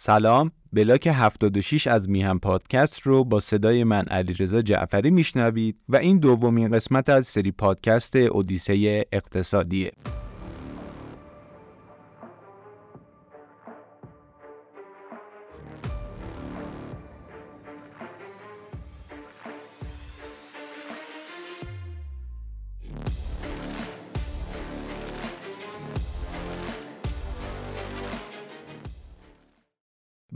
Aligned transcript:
سلام 0.00 0.50
بلاک 0.72 1.06
76 1.12 1.86
از 1.86 2.08
میهم 2.10 2.38
پادکست 2.38 3.00
رو 3.00 3.24
با 3.24 3.40
صدای 3.40 3.84
من 3.84 4.02
علیرضا 4.02 4.62
جعفری 4.62 5.10
میشنوید 5.10 5.76
و 5.88 5.96
این 5.96 6.18
دومین 6.18 6.70
قسمت 6.70 7.08
از 7.08 7.26
سری 7.26 7.52
پادکست 7.52 8.16
اودیسه 8.16 9.04
اقتصادیه. 9.12 9.92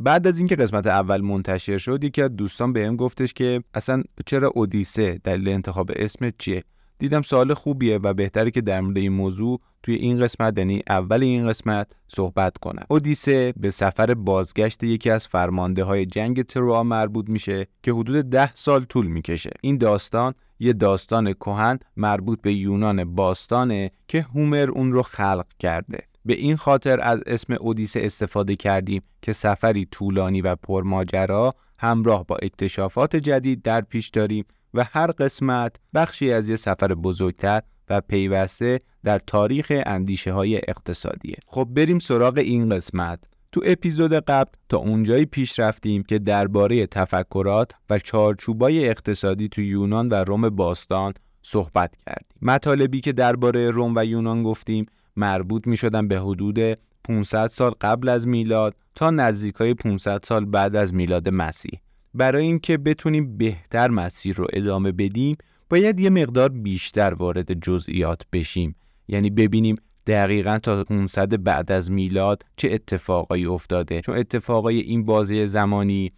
بعد 0.03 0.27
از 0.27 0.39
اینکه 0.39 0.57
قسمت 0.57 0.87
اول 0.87 1.21
منتشر 1.21 1.79
شد 1.79 2.05
یکی 2.05 2.23
از 2.23 2.37
دوستان 2.37 2.73
بهم 2.73 2.97
گفتش 2.97 3.33
که 3.33 3.63
اصلا 3.75 4.03
چرا 4.27 4.53
اودیسه 4.55 5.21
دلیل 5.25 5.49
انتخاب 5.49 5.91
اسم 5.97 6.31
چیه؟ 6.39 6.65
دیدم 6.99 7.23
سوال 7.23 7.55
خوبیه 7.55 7.99
و 7.99 8.15
بهتره 8.15 8.51
که 8.51 8.61
در 8.61 8.81
مورد 8.81 8.99
این 8.99 9.13
موضوع 9.13 9.61
توی 9.83 9.95
این 9.95 10.21
قسمت 10.21 10.59
یعنی 10.59 10.83
اول 10.89 11.23
این 11.23 11.49
قسمت 11.49 11.87
صحبت 12.09 12.59
کنم. 12.59 12.85
اودیسه 12.91 13.55
به 13.57 13.71
سفر 13.71 14.15
بازگشت 14.15 14.83
یکی 14.83 15.11
از 15.11 15.29
فرمانده 15.29 15.85
های 15.85 16.07
جنگ 16.07 16.43
تروا 16.43 16.83
مربوط 16.83 17.29
میشه 17.29 17.67
که 17.83 17.93
حدود 17.93 18.31
ده 18.31 18.55
سال 18.55 18.85
طول 18.85 19.07
می‌کشه. 19.07 19.51
این 19.61 19.79
داستان 19.79 20.35
یه 20.59 20.73
داستان 20.73 21.33
کهن 21.33 21.79
مربوط 21.97 22.41
به 22.43 22.53
یونان 22.53 23.15
باستانه 23.15 23.91
که 24.09 24.23
هومر 24.23 24.71
اون 24.71 24.93
رو 24.93 25.03
خلق 25.03 25.47
کرده. 25.59 26.12
به 26.25 26.35
این 26.35 26.57
خاطر 26.57 27.01
از 27.01 27.23
اسم 27.27 27.53
اودیسه 27.61 28.01
استفاده 28.03 28.57
کردیم 28.57 29.03
که 29.23 29.33
سفری 29.33 29.89
طولانی 29.91 30.41
و 30.41 30.57
پرماجرا 30.57 31.55
همراه 31.79 32.27
با 32.27 32.37
اکتشافات 32.37 33.17
جدید 33.17 33.63
در 33.63 33.81
پیش 33.81 34.09
داریم 34.09 34.45
و 34.75 34.85
هر 34.91 35.07
قسمت 35.07 35.77
بخشی 35.95 36.33
از 36.33 36.49
یه 36.49 36.57
سفر 36.57 36.95
بزرگتر 36.95 37.63
و 37.89 38.01
پیوسته 38.01 38.81
در 39.05 39.19
تاریخ 39.19 39.73
اندیشه 39.87 40.33
های 40.33 40.57
اقتصادیه. 40.57 41.37
خب 41.47 41.69
بریم 41.75 41.99
سراغ 41.99 42.39
این 42.39 42.69
قسمت. 42.69 43.19
تو 43.53 43.61
اپیزود 43.65 44.13
قبل 44.13 44.51
تا 44.69 44.77
اونجایی 44.77 45.25
پیش 45.25 45.59
رفتیم 45.59 46.03
که 46.03 46.19
درباره 46.19 46.87
تفکرات 46.87 47.73
و 47.91 47.99
چارچوبای 47.99 48.89
اقتصادی 48.89 49.49
تو 49.49 49.63
یونان 49.63 50.09
و 50.09 50.15
روم 50.15 50.49
باستان 50.49 51.13
صحبت 51.43 51.97
کردیم. 52.07 52.39
مطالبی 52.43 53.01
که 53.01 53.13
درباره 53.13 53.71
روم 53.71 53.95
و 53.97 54.05
یونان 54.05 54.43
گفتیم 54.43 54.87
مربوط 55.17 55.67
می 55.67 55.77
شدن 55.77 56.09
به 56.09 56.21
حدود 56.21 56.59
500 57.05 57.47
سال 57.47 57.73
قبل 57.81 58.09
از 58.09 58.29
میلاد 58.29 58.77
تا 58.95 59.11
نزدیکای 59.11 59.75
500 59.75 60.21
سال 60.23 60.45
بعد 60.45 60.77
از 60.77 60.95
میلاد 60.95 61.29
مسیح. 61.29 61.81
برای 62.15 62.45
اینکه 62.45 62.79
بتونیم 62.79 63.37
بهتر 63.37 63.91
مسیر 63.91 64.37
رو 64.37 64.47
ادامه 64.53 64.93
بدیم 64.93 65.37
باید 65.71 66.01
یه 66.01 66.11
مقدار 66.11 66.49
بیشتر 66.49 67.15
وارد 67.15 67.53
جزئیات 67.53 68.23
بشیم. 68.33 68.77
یعنی 69.09 69.31
ببینیم 69.31 69.77
دقیقا 70.07 70.59
تا 70.59 70.85
500 70.85 71.43
بعد 71.43 71.73
از 71.73 71.91
میلاد 71.91 72.43
چه 72.57 72.73
اتفاقایی 72.73 73.47
افتاده. 73.47 74.01
چون 74.01 74.17
اتفاقای 74.17 74.81
این 74.81 75.05
بازی 75.05 75.47
زمانی 75.47 76.13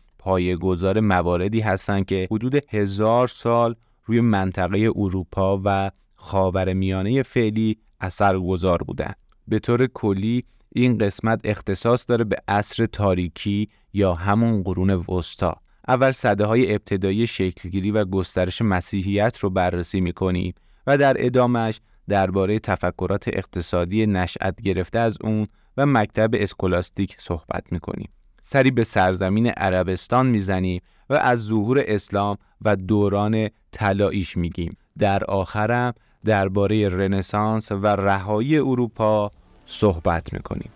گذار 0.61 1.01
مواردی 1.01 1.61
هستن 1.61 2.03
که 2.03 2.29
حدود 2.31 2.55
هزار 2.69 3.29
سال 3.29 3.75
روی 4.05 4.21
منطقه 4.21 4.91
اروپا 4.97 5.61
و 5.65 5.91
خاورمیانه 6.15 7.23
فعلی 7.23 7.79
اثرگذار 8.05 8.83
بودن. 8.83 9.13
به 9.49 9.59
طور 9.59 9.87
کلی 9.87 10.45
این 10.75 10.99
قسمت 10.99 11.41
اختصاص 11.45 12.05
داره 12.09 12.25
به 12.25 12.37
عصر 12.49 12.87
تاریکی 12.87 13.69
یا 13.93 14.15
همون 14.15 14.63
قرون 14.63 14.91
وسطا. 14.91 15.57
اول 15.89 16.13
صده 16.13 16.45
های 16.45 16.75
ابتدایی 16.75 17.27
شکلگیری 17.27 17.91
و 17.91 18.05
گسترش 18.05 18.63
مسیحیت 18.63 19.39
رو 19.39 19.51
بررسی 19.51 20.01
می‌کنیم 20.01 20.55
و 20.87 20.99
در 20.99 21.17
ادامش 21.19 21.81
درباره 22.09 22.59
تفکرات 22.59 23.29
اقتصادی 23.29 24.07
نشأت 24.07 24.63
گرفته 24.63 24.99
از 24.99 25.19
اون 25.21 25.47
و 25.77 25.87
مکتب 25.87 26.31
اسکولاستیک 26.35 27.17
صحبت 27.19 27.73
می‌کنیم. 27.73 28.09
سری 28.43 28.71
به 28.71 28.85
سرزمین 28.85 29.47
عربستان 29.47 30.27
می‌زنیم 30.27 30.81
و 31.11 31.15
از 31.15 31.45
ظهور 31.45 31.85
اسلام 31.87 32.37
و 32.63 32.77
دوران 32.77 33.49
طلاییش 33.73 34.37
میگیم. 34.37 34.77
در 34.99 35.25
آخرم 35.25 35.95
درباره 36.25 36.89
رنسانس 36.89 37.73
و 37.73 37.87
رهایی 37.87 38.59
اروپا 38.59 39.31
صحبت 39.67 40.33
می‌کنیم. 40.33 40.71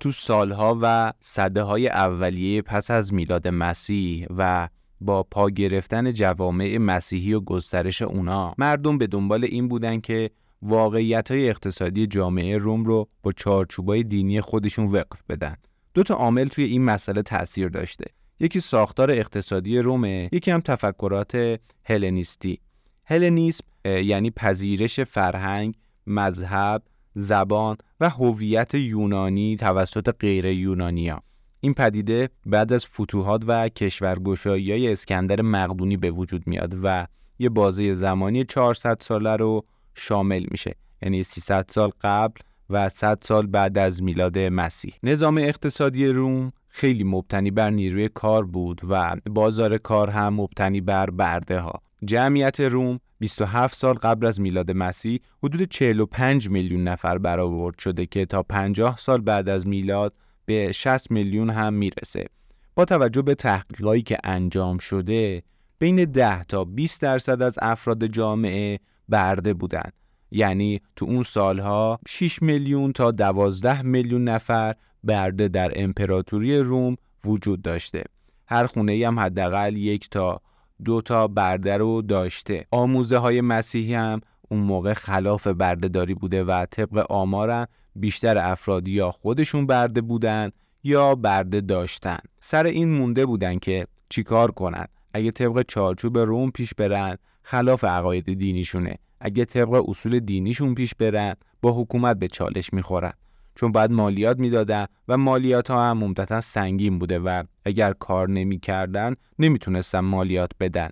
تو 0.00 0.10
سالها 0.12 0.78
و 0.82 1.12
صده 1.20 1.62
های 1.62 1.88
اولیه 1.88 2.62
پس 2.62 2.90
از 2.90 3.14
میلاد 3.14 3.48
مسیح 3.48 4.26
و 4.36 4.68
با 5.00 5.22
پا 5.22 5.50
گرفتن 5.50 6.12
جوامع 6.12 6.78
مسیحی 6.78 7.34
و 7.34 7.40
گسترش 7.40 8.02
اونا 8.02 8.54
مردم 8.58 8.98
به 8.98 9.06
دنبال 9.06 9.44
این 9.44 9.68
بودن 9.68 10.00
که 10.00 10.30
واقعیت 10.62 11.30
های 11.30 11.48
اقتصادی 11.48 12.06
جامعه 12.06 12.58
روم 12.58 12.84
رو 12.84 13.08
با 13.22 13.32
چارچوبای 13.32 14.02
دینی 14.02 14.40
خودشون 14.40 14.86
وقف 14.86 15.22
بدن. 15.28 15.56
دو 15.94 16.02
تا 16.02 16.14
عامل 16.14 16.48
توی 16.48 16.64
این 16.64 16.84
مسئله 16.84 17.22
تاثیر 17.22 17.68
داشته. 17.68 18.04
یکی 18.40 18.60
ساختار 18.60 19.10
اقتصادی 19.10 19.78
رومه، 19.78 20.28
یکی 20.32 20.50
هم 20.50 20.60
تفکرات 20.60 21.60
هلنیستی. 21.84 22.58
هلنیسم 23.04 23.64
یعنی 23.84 24.30
پذیرش 24.30 25.00
فرهنگ، 25.00 25.74
مذهب، 26.06 26.82
زبان 27.14 27.76
و 28.00 28.10
هویت 28.10 28.74
یونانی 28.74 29.56
توسط 29.56 30.14
غیر 30.20 30.44
یونانیا. 30.44 31.22
این 31.60 31.74
پدیده 31.74 32.28
بعد 32.46 32.72
از 32.72 32.86
فتوحات 32.86 33.42
و 33.46 33.68
کشورگشایی 33.68 34.72
های 34.72 34.92
اسکندر 34.92 35.42
مقدونی 35.42 35.96
به 35.96 36.10
وجود 36.10 36.46
میاد 36.46 36.74
و 36.82 37.06
یه 37.38 37.48
بازه 37.48 37.94
زمانی 37.94 38.44
400 38.44 38.96
ساله 39.00 39.36
رو 39.36 39.64
شامل 39.94 40.46
میشه. 40.50 40.74
یعنی 41.02 41.22
300 41.22 41.64
سال 41.68 41.90
قبل 42.00 42.40
و 42.70 42.88
100 42.88 43.18
سال 43.22 43.46
بعد 43.46 43.78
از 43.78 44.02
میلاد 44.02 44.38
مسیح. 44.38 44.94
نظام 45.02 45.38
اقتصادی 45.38 46.06
روم 46.06 46.52
خیلی 46.68 47.04
مبتنی 47.04 47.50
بر 47.50 47.70
نیروی 47.70 48.08
کار 48.08 48.46
بود 48.46 48.80
و 48.88 49.16
بازار 49.30 49.78
کار 49.78 50.10
هم 50.10 50.34
مبتنی 50.34 50.80
بر 50.80 51.10
برده 51.10 51.60
ها 51.60 51.82
جمعیت 52.04 52.60
روم 52.60 53.00
27 53.18 53.74
سال 53.74 53.94
قبل 53.94 54.26
از 54.26 54.40
میلاد 54.40 54.70
مسیح 54.70 55.20
حدود 55.42 55.62
45 55.62 56.48
میلیون 56.48 56.84
نفر 56.84 57.18
برآورد 57.18 57.78
شده 57.78 58.06
که 58.06 58.26
تا 58.26 58.42
50 58.42 58.96
سال 58.96 59.20
بعد 59.20 59.48
از 59.48 59.66
میلاد 59.66 60.14
به 60.46 60.72
60 60.72 61.10
میلیون 61.10 61.50
هم 61.50 61.74
می‌رسه. 61.74 62.26
با 62.74 62.84
توجه 62.84 63.22
به 63.22 63.34
تحقیقاتی 63.34 64.02
که 64.02 64.18
انجام 64.24 64.78
شده 64.78 65.42
بین 65.78 66.04
10 66.04 66.44
تا 66.44 66.64
20 66.64 67.00
درصد 67.00 67.42
از 67.42 67.58
افراد 67.62 68.06
جامعه 68.06 68.78
برده 69.08 69.54
بودن. 69.54 69.90
یعنی 70.30 70.80
تو 70.96 71.04
اون 71.04 71.22
سالها 71.22 71.98
6 72.08 72.42
میلیون 72.42 72.92
تا 72.92 73.10
12 73.10 73.82
میلیون 73.82 74.24
نفر 74.24 74.74
برده 75.04 75.48
در 75.48 75.72
امپراتوری 75.76 76.58
روم 76.58 76.96
وجود 77.24 77.62
داشته. 77.62 78.04
هر 78.46 78.66
خونه 78.66 79.06
هم 79.06 79.20
حداقل 79.20 79.76
یک 79.76 80.10
تا 80.10 80.40
دو 80.84 81.00
تا 81.00 81.28
برده 81.28 81.76
رو 81.76 82.02
داشته. 82.02 82.66
آموزه 82.70 83.18
های 83.18 83.40
مسیحی 83.40 83.94
هم 83.94 84.20
اون 84.48 84.60
موقع 84.60 84.92
خلاف 84.92 85.46
بردهداری 85.46 86.14
بوده 86.14 86.44
و 86.44 86.66
طبق 86.70 87.06
آمارم 87.10 87.66
بیشتر 87.96 88.38
افراد 88.38 88.88
یا 88.88 89.10
خودشون 89.10 89.66
برده 89.66 90.00
بودن 90.00 90.50
یا 90.84 91.14
برده 91.14 91.60
داشتن. 91.60 92.18
سر 92.40 92.66
این 92.66 92.92
مونده 92.92 93.26
بودن 93.26 93.58
که 93.58 93.86
چیکار 94.08 94.50
کنن؟ 94.50 94.86
اگه 95.14 95.30
طبق 95.30 95.62
چارچوب 95.68 96.18
روم 96.18 96.50
پیش 96.50 96.74
برن 96.74 97.16
خلاف 97.42 97.84
عقاید 97.84 98.34
دینیشونه. 98.34 98.98
اگه 99.20 99.44
طبق 99.44 99.88
اصول 99.88 100.20
دینیشون 100.20 100.74
پیش 100.74 100.94
برن 100.94 101.34
با 101.62 101.72
حکومت 101.72 102.18
به 102.18 102.28
چالش 102.28 102.72
می‌خورن. 102.72 103.12
چون 103.54 103.72
بعد 103.72 103.92
مالیات 103.92 104.38
می‌دادن 104.38 104.86
و 105.08 105.16
مالیات 105.16 105.70
ها 105.70 105.90
هم 105.90 105.98
ممتتا 105.98 106.40
سنگین 106.40 106.98
بوده 106.98 107.18
و 107.18 107.42
اگر 107.64 107.92
کار 107.92 108.28
نمی‌کردن 108.28 109.14
نمی‌تونستن 109.38 109.98
مالیات 109.98 110.50
بدن. 110.60 110.88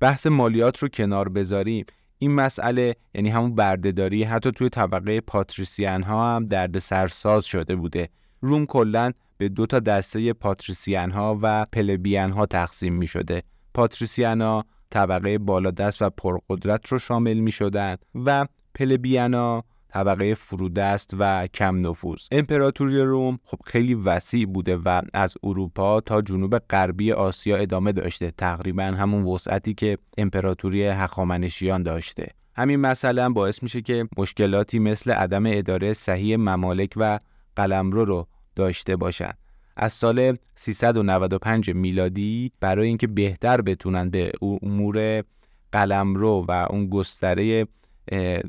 بحث 0.00 0.26
مالیات 0.26 0.78
رو 0.78 0.88
کنار 0.88 1.28
بذاریم. 1.28 1.86
این 2.18 2.34
مسئله 2.34 2.96
یعنی 3.14 3.28
همون 3.28 3.54
بردهداری 3.54 4.22
حتی 4.24 4.52
توی 4.52 4.68
طبقه 4.68 5.20
پاتریسیان 5.20 6.02
ها 6.02 6.36
هم 6.36 6.46
درد 6.46 6.78
سرساز 6.78 7.44
شده 7.44 7.76
بوده. 7.76 8.08
روم 8.40 8.66
کلا 8.66 9.12
به 9.38 9.48
دو 9.48 9.66
تا 9.66 9.80
دسته 9.80 10.32
پاتریسیان 10.32 11.10
ها 11.10 11.38
و 11.42 11.66
پلبیان 11.72 12.32
ها 12.32 12.46
تقسیم 12.46 12.94
می 12.94 13.06
شده 13.06 13.42
پاتریسیان 13.74 14.40
ها 14.40 14.64
طبقه 14.90 15.38
بالادست 15.38 16.02
و 16.02 16.10
پرقدرت 16.10 16.88
رو 16.88 16.98
شامل 16.98 17.34
می 17.34 17.50
شدن 17.50 17.96
و 18.14 18.46
پلبیانا 18.74 19.64
طبقه 19.88 20.34
فرودست 20.34 21.14
و 21.18 21.46
کم 21.46 21.86
نفوذ. 21.86 22.26
امپراتوری 22.32 23.00
روم 23.00 23.38
خب 23.44 23.58
خیلی 23.64 23.94
وسیع 23.94 24.46
بوده 24.46 24.76
و 24.76 25.02
از 25.14 25.34
اروپا 25.42 26.00
تا 26.00 26.22
جنوب 26.22 26.58
غربی 26.58 27.12
آسیا 27.12 27.56
ادامه 27.56 27.92
داشته 27.92 28.30
تقریبا 28.30 28.84
همون 28.84 29.24
وسعتی 29.24 29.74
که 29.74 29.98
امپراتوری 30.18 30.84
هخامنشیان 30.84 31.82
داشته. 31.82 32.28
همین 32.56 32.80
مثلا 32.80 33.30
باعث 33.30 33.62
میشه 33.62 33.82
که 33.82 34.08
مشکلاتی 34.16 34.78
مثل 34.78 35.10
عدم 35.10 35.46
اداره 35.46 35.92
صحیح 35.92 36.36
ممالک 36.36 36.92
و 36.96 37.18
قلمرو 37.56 38.04
رو 38.04 38.26
داشته 38.56 38.96
باشند 38.96 39.38
از 39.82 39.92
سال 39.92 40.36
395 40.56 41.70
میلادی 41.70 42.52
برای 42.60 42.88
اینکه 42.88 43.06
بهتر 43.06 43.60
بتونن 43.60 44.10
به 44.10 44.32
امور 44.62 45.24
قلمرو 45.72 46.44
و 46.48 46.66
اون 46.70 46.86
گستره 46.86 47.66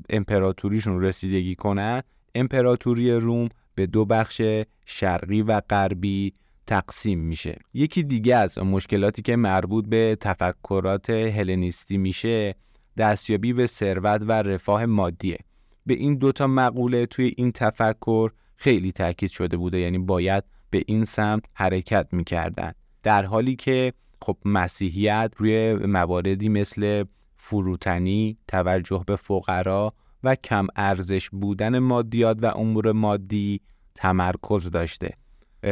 امپراتوریشون 0.10 1.02
رسیدگی 1.02 1.56
کنن 1.56 2.02
امپراتوری 2.36 3.12
روم 3.12 3.50
به 3.76 3.86
دو 3.88 4.06
بخش 4.06 4.42
شرقی 4.86 5.42
و 5.42 5.62
غربی 5.70 6.34
تقسیم 6.68 7.20
میشه. 7.20 7.60
یکی 7.74 8.04
دیگه 8.04 8.36
از 8.36 8.58
مشکلاتی 8.58 9.22
که 9.22 9.36
مربوط 9.36 9.86
به 9.88 10.18
تفکرات 10.20 11.10
هلنیستی 11.10 11.98
میشه 11.98 12.56
دستیابی 12.98 13.54
به 13.54 13.68
ثروت 13.68 14.22
و 14.28 14.32
رفاه 14.32 14.86
مادیه. 14.86 15.38
به 15.86 15.94
این 15.94 16.16
دوتا 16.16 16.48
مقوله 16.48 17.06
توی 17.06 17.34
این 17.38 17.52
تفکر 17.52 18.32
خیلی 18.56 18.92
تاکید 18.92 19.32
شده 19.32 19.58
بوده 19.58 19.80
یعنی 19.80 19.98
باید 19.98 20.44
به 20.72 20.84
این 20.88 21.06
سمت 21.06 21.44
حرکت 21.54 22.08
می‌کردن. 22.12 22.72
در 23.04 23.26
حالی 23.26 23.56
که 23.56 23.94
خب 24.22 24.38
مسیحیت 24.46 25.34
روی 25.38 25.74
مواردی 25.74 26.50
مثل 26.50 27.04
فروتنی، 27.38 28.38
توجه 28.48 29.04
به 29.08 29.16
فقرا 29.16 29.94
و 30.24 30.36
کم 30.36 30.68
ارزش 30.76 31.30
بودن 31.30 31.80
مادیات 31.80 32.38
و 32.42 32.46
امور 32.46 32.92
مادی 32.92 33.62
تمرکز 33.96 34.72
داشته. 34.72 35.14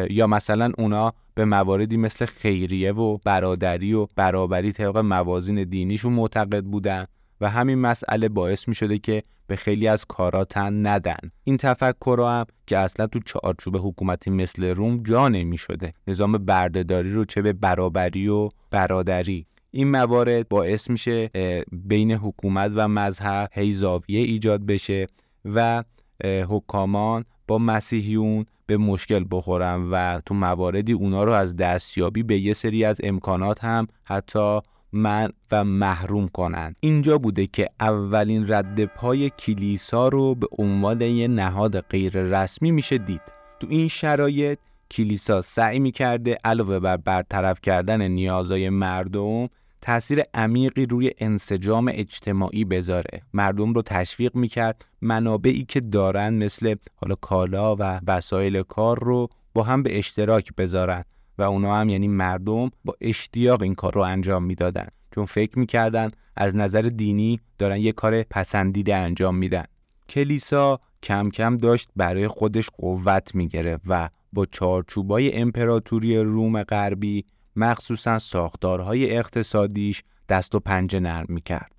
یا 0.10 0.28
مثلا 0.28 0.72
اونا 0.78 1.14
به 1.36 1.46
مواردی 1.46 1.98
مثل 1.98 2.26
خیریه 2.26 2.94
و 2.94 3.18
برادری 3.18 3.94
و 3.94 4.08
برابری 4.16 4.72
طبق 4.72 4.98
موازین 4.98 5.64
دینیشون 5.64 6.14
معتقد 6.14 6.64
بودن 6.64 7.06
و 7.42 7.50
همین 7.50 7.80
مسئله 7.80 8.30
باعث 8.30 8.68
می 8.68 8.76
شده 8.76 9.00
که 9.00 9.24
به 9.50 9.56
خیلی 9.56 9.88
از 9.88 10.06
کارا 10.06 10.46
تن 10.46 10.88
ندن. 10.88 11.32
این 11.44 11.58
تفکر 11.58 12.20
هم 12.28 12.46
که 12.68 12.78
اصلا 12.78 13.08
تو 13.08 13.20
چارچوب 13.20 13.78
حکومتی 13.78 14.30
مثل 14.30 14.66
روم 14.66 15.04
جا 15.04 15.30
نمی 15.30 15.58
شده 15.58 15.94
نظام 16.08 16.32
بردهداری 16.32 17.14
رو 17.14 17.26
چه 17.26 17.42
به 17.42 17.54
برابری 17.54 18.28
و 18.28 18.50
برادری. 18.72 19.46
این 19.72 19.92
موارد 19.92 20.50
باعث 20.50 20.90
میشه 20.90 21.30
بین 21.72 22.12
حکومت 22.12 22.72
و 22.76 22.88
مذهب 22.88 23.50
هی 23.54 23.72
زاویه 23.72 24.20
ایجاد 24.20 24.66
بشه 24.66 25.08
و 25.46 25.84
حکامان 26.24 27.26
با 27.48 27.58
مسیحیون 27.58 28.46
به 28.66 28.78
مشکل 28.78 29.26
بخورن 29.32 29.90
و 29.92 30.22
تو 30.26 30.34
مواردی 30.34 30.94
اونا 30.94 31.24
رو 31.24 31.32
از 31.32 31.56
دستیابی 31.56 32.24
به 32.24 32.40
یه 32.40 32.54
سری 32.54 32.86
از 32.86 33.02
امکانات 33.04 33.64
هم 33.64 33.88
حتی 34.04 34.60
من 34.92 35.30
و 35.52 35.64
محروم 35.64 36.28
کنند. 36.28 36.76
اینجا 36.80 37.18
بوده 37.18 37.48
که 37.48 37.70
اولین 37.80 38.54
رد 38.54 38.86
پای 38.86 39.30
کلیسا 39.30 40.08
رو 40.08 40.36
به 40.36 40.48
عنوان 40.58 41.02
یه 41.02 41.28
نهاد 41.28 41.82
غیر 41.82 42.22
رسمی 42.22 42.72
میشه 42.72 42.98
دید. 42.98 43.22
تو 43.60 43.68
این 43.70 43.88
شرایط 43.88 44.60
کلیسا 44.92 45.42
سعی 45.42 45.80
می‌کرده 45.80 46.38
علاوه 46.44 46.80
بر 46.80 46.98
برطرف 46.98 47.62
کردن 47.62 48.08
نیازهای 48.08 48.70
مردم 48.70 49.50
تاثیر 49.82 50.24
عمیقی 50.34 50.86
روی 50.86 51.12
انسجام 51.18 51.92
اجتماعی 51.94 52.66
بذاره. 52.66 53.22
مردم 53.34 53.74
رو 53.74 53.82
تشویق 53.82 54.36
می‌کرد 54.36 54.86
منابعی 55.02 55.66
که 55.66 55.80
دارن 55.80 56.34
مثل 56.34 56.76
حالا 56.96 57.16
کالا 57.16 57.76
و 57.76 58.00
وسایل 58.08 58.62
کار 58.64 59.04
رو 59.04 59.28
با 59.54 59.64
هم 59.64 59.84
به 59.84 60.00
اشتراک 60.00 60.56
بذارن. 60.58 61.04
و 61.40 61.42
اونا 61.42 61.76
هم 61.76 61.90
یعنی 61.90 62.08
مردم 62.08 62.70
با 62.86 62.96
اشتیاق 63.02 63.62
این 63.62 63.76
کار 63.76 63.94
رو 63.94 64.02
انجام 64.02 64.44
می‌دادن. 64.44 64.88
چون 65.16 65.26
فکر 65.26 65.60
می‌کردن 65.60 66.12
از 66.36 66.56
نظر 66.56 66.82
دینی 66.82 67.40
دارن 67.58 67.78
یه 67.78 67.92
کار 67.92 68.24
پسندیده 68.24 68.96
انجام 68.96 69.36
میدن. 69.36 69.64
کلیسا 70.10 70.80
کم 71.04 71.30
کم 71.30 71.58
داشت 71.58 71.90
برای 71.96 72.28
خودش 72.28 72.70
قوت 72.70 73.36
می‌گرفت 73.36 73.84
و 73.88 74.10
با 74.34 74.46
چارچوبای 74.46 75.36
امپراتوری 75.36 76.18
روم 76.18 76.64
غربی 76.64 77.26
مخصوصا 77.56 78.20
ساختارهای 78.20 79.18
اقتصادیش 79.18 80.04
دست 80.30 80.56
و 80.56 80.60
پنجه 80.60 81.00
نرم 81.00 81.26
می‌کرد. 81.30 81.72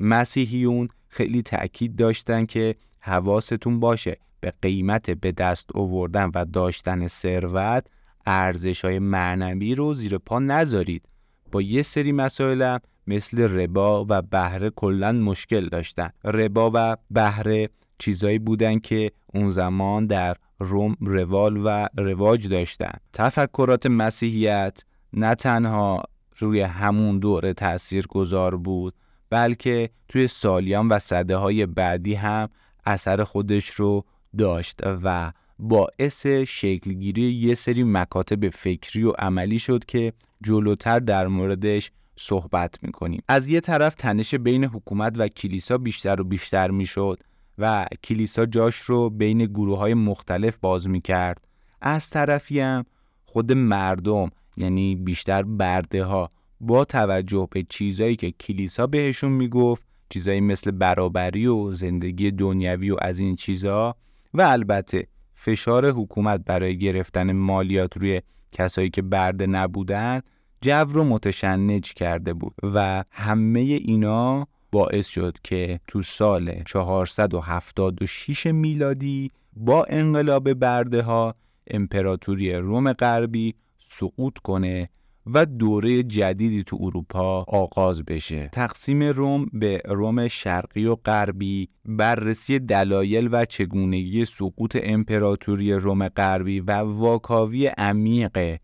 مسیحیون 0.00 0.88
خیلی 1.08 1.42
تأکید 1.42 1.96
داشتن 1.96 2.46
که 2.46 2.76
حواستون 3.00 3.80
باشه 3.80 4.16
به 4.40 4.52
قیمت 4.62 5.10
به 5.10 5.32
دست 5.32 5.70
آوردن 5.74 6.30
و 6.34 6.44
داشتن 6.44 7.06
ثروت 7.06 7.86
ارزش 8.26 8.84
های 8.84 8.98
معنوی 8.98 9.74
رو 9.74 9.94
زیر 9.94 10.18
پا 10.18 10.38
نذارید. 10.38 11.08
با 11.52 11.62
یه 11.62 11.82
سری 11.82 12.12
مسائل 12.12 12.78
مثل 13.06 13.42
ربا 13.42 14.06
و 14.08 14.22
بهره 14.22 14.70
کلا 14.70 15.12
مشکل 15.12 15.68
داشتن. 15.68 16.10
ربا 16.24 16.70
و 16.74 16.96
بهره 17.10 17.68
چیزایی 17.98 18.38
بودن 18.38 18.78
که 18.78 19.10
اون 19.34 19.50
زمان 19.50 20.06
در 20.06 20.36
روم 20.58 20.96
روال 21.00 21.60
و 21.64 21.88
رواج 21.96 22.48
داشتن. 22.48 22.92
تفکرات 23.12 23.86
مسیحیت 23.86 24.82
نه 25.12 25.34
تنها 25.34 26.02
روی 26.38 26.60
همون 26.60 27.18
دوره 27.18 27.52
تأثیر 27.52 28.06
گذار 28.06 28.56
بود 28.56 28.94
بلکه 29.30 29.90
توی 30.08 30.28
سالیان 30.28 30.88
و 30.88 30.98
صده 30.98 31.36
های 31.36 31.66
بعدی 31.66 32.14
هم 32.14 32.48
اثر 32.84 33.24
خودش 33.24 33.70
رو 33.70 34.04
داشت 34.38 34.80
و 34.84 35.32
باعث 35.64 36.26
شکلگیری 36.26 37.22
یه 37.22 37.54
سری 37.54 37.84
مکاتب 37.84 38.48
فکری 38.48 39.02
و 39.02 39.10
عملی 39.10 39.58
شد 39.58 39.84
که 39.84 40.12
جلوتر 40.42 40.98
در 40.98 41.26
موردش 41.26 41.90
صحبت 42.16 42.78
می‌کنیم. 42.82 43.22
از 43.28 43.48
یه 43.48 43.60
طرف 43.60 43.94
تنش 43.94 44.34
بین 44.34 44.64
حکومت 44.64 45.14
و 45.16 45.28
کلیسا 45.28 45.78
بیشتر 45.78 46.20
و 46.20 46.24
بیشتر 46.24 46.70
می‌شد 46.70 47.20
و 47.58 47.86
کلیسا 48.04 48.46
جاش 48.46 48.76
رو 48.76 49.10
بین 49.10 49.46
گروه 49.46 49.78
های 49.78 49.94
مختلف 49.94 50.56
باز 50.56 50.88
می‌کرد. 50.88 51.44
از 51.80 52.10
طرفی 52.10 52.60
هم 52.60 52.84
خود 53.24 53.52
مردم 53.52 54.30
یعنی 54.56 54.96
بیشتر 54.96 55.42
برده 55.42 56.04
ها 56.04 56.30
با 56.60 56.84
توجه 56.84 57.48
به 57.50 57.66
چیزایی 57.68 58.16
که 58.16 58.30
کلیسا 58.30 58.86
بهشون 58.86 59.32
می‌گفت 59.32 59.82
چیزایی 60.08 60.40
مثل 60.40 60.70
برابری 60.70 61.46
و 61.46 61.72
زندگی 61.72 62.30
دنیوی 62.30 62.90
و 62.90 62.96
از 63.00 63.18
این 63.18 63.34
چیزها 63.34 63.96
و 64.34 64.42
البته 64.42 65.08
فشار 65.44 65.90
حکومت 65.90 66.40
برای 66.44 66.78
گرفتن 66.78 67.32
مالیات 67.32 67.96
روی 67.96 68.22
کسایی 68.52 68.90
که 68.90 69.02
برده 69.02 69.46
نبودن 69.46 70.20
جو 70.60 70.84
رو 70.84 71.04
متشنج 71.04 71.92
کرده 71.94 72.34
بود 72.34 72.54
و 72.62 73.04
همه 73.10 73.60
اینا 73.60 74.46
باعث 74.72 75.06
شد 75.06 75.36
که 75.44 75.80
تو 75.88 76.02
سال 76.02 76.62
476 76.66 78.46
میلادی 78.46 79.30
با 79.56 79.84
انقلاب 79.84 80.52
برده 80.52 81.02
ها 81.02 81.34
امپراتوری 81.66 82.54
روم 82.54 82.92
غربی 82.92 83.54
سقوط 83.78 84.38
کنه 84.38 84.88
و 85.26 85.46
دوره 85.46 86.02
جدیدی 86.02 86.62
تو 86.62 86.78
اروپا 86.80 87.42
آغاز 87.42 88.04
بشه. 88.04 88.48
تقسیم 88.52 89.02
روم 89.02 89.46
به 89.52 89.82
روم 89.84 90.28
شرقی 90.28 90.84
و 90.84 90.94
غربی 90.94 91.68
بررسی 91.84 92.58
دلایل 92.58 93.28
و 93.32 93.44
چگونگی 93.44 94.24
سقوط 94.24 94.78
امپراتوری 94.82 95.72
روم 95.72 96.08
غربی 96.08 96.60
و 96.60 96.72
واکاوی 96.72 97.66
عمیق 97.66 98.58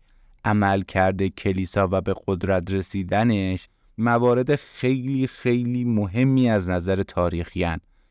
عمل 0.45 0.81
کرده 0.81 1.29
کلیسا 1.29 1.89
و 1.91 2.01
به 2.01 2.15
قدرت 2.27 2.71
رسیدنش 2.71 3.67
موارد 3.97 4.55
خیلی 4.55 5.27
خیلی 5.27 5.83
مهمی 5.83 6.49
از 6.49 6.69
نظر 6.69 7.03
تاریخی 7.03 7.67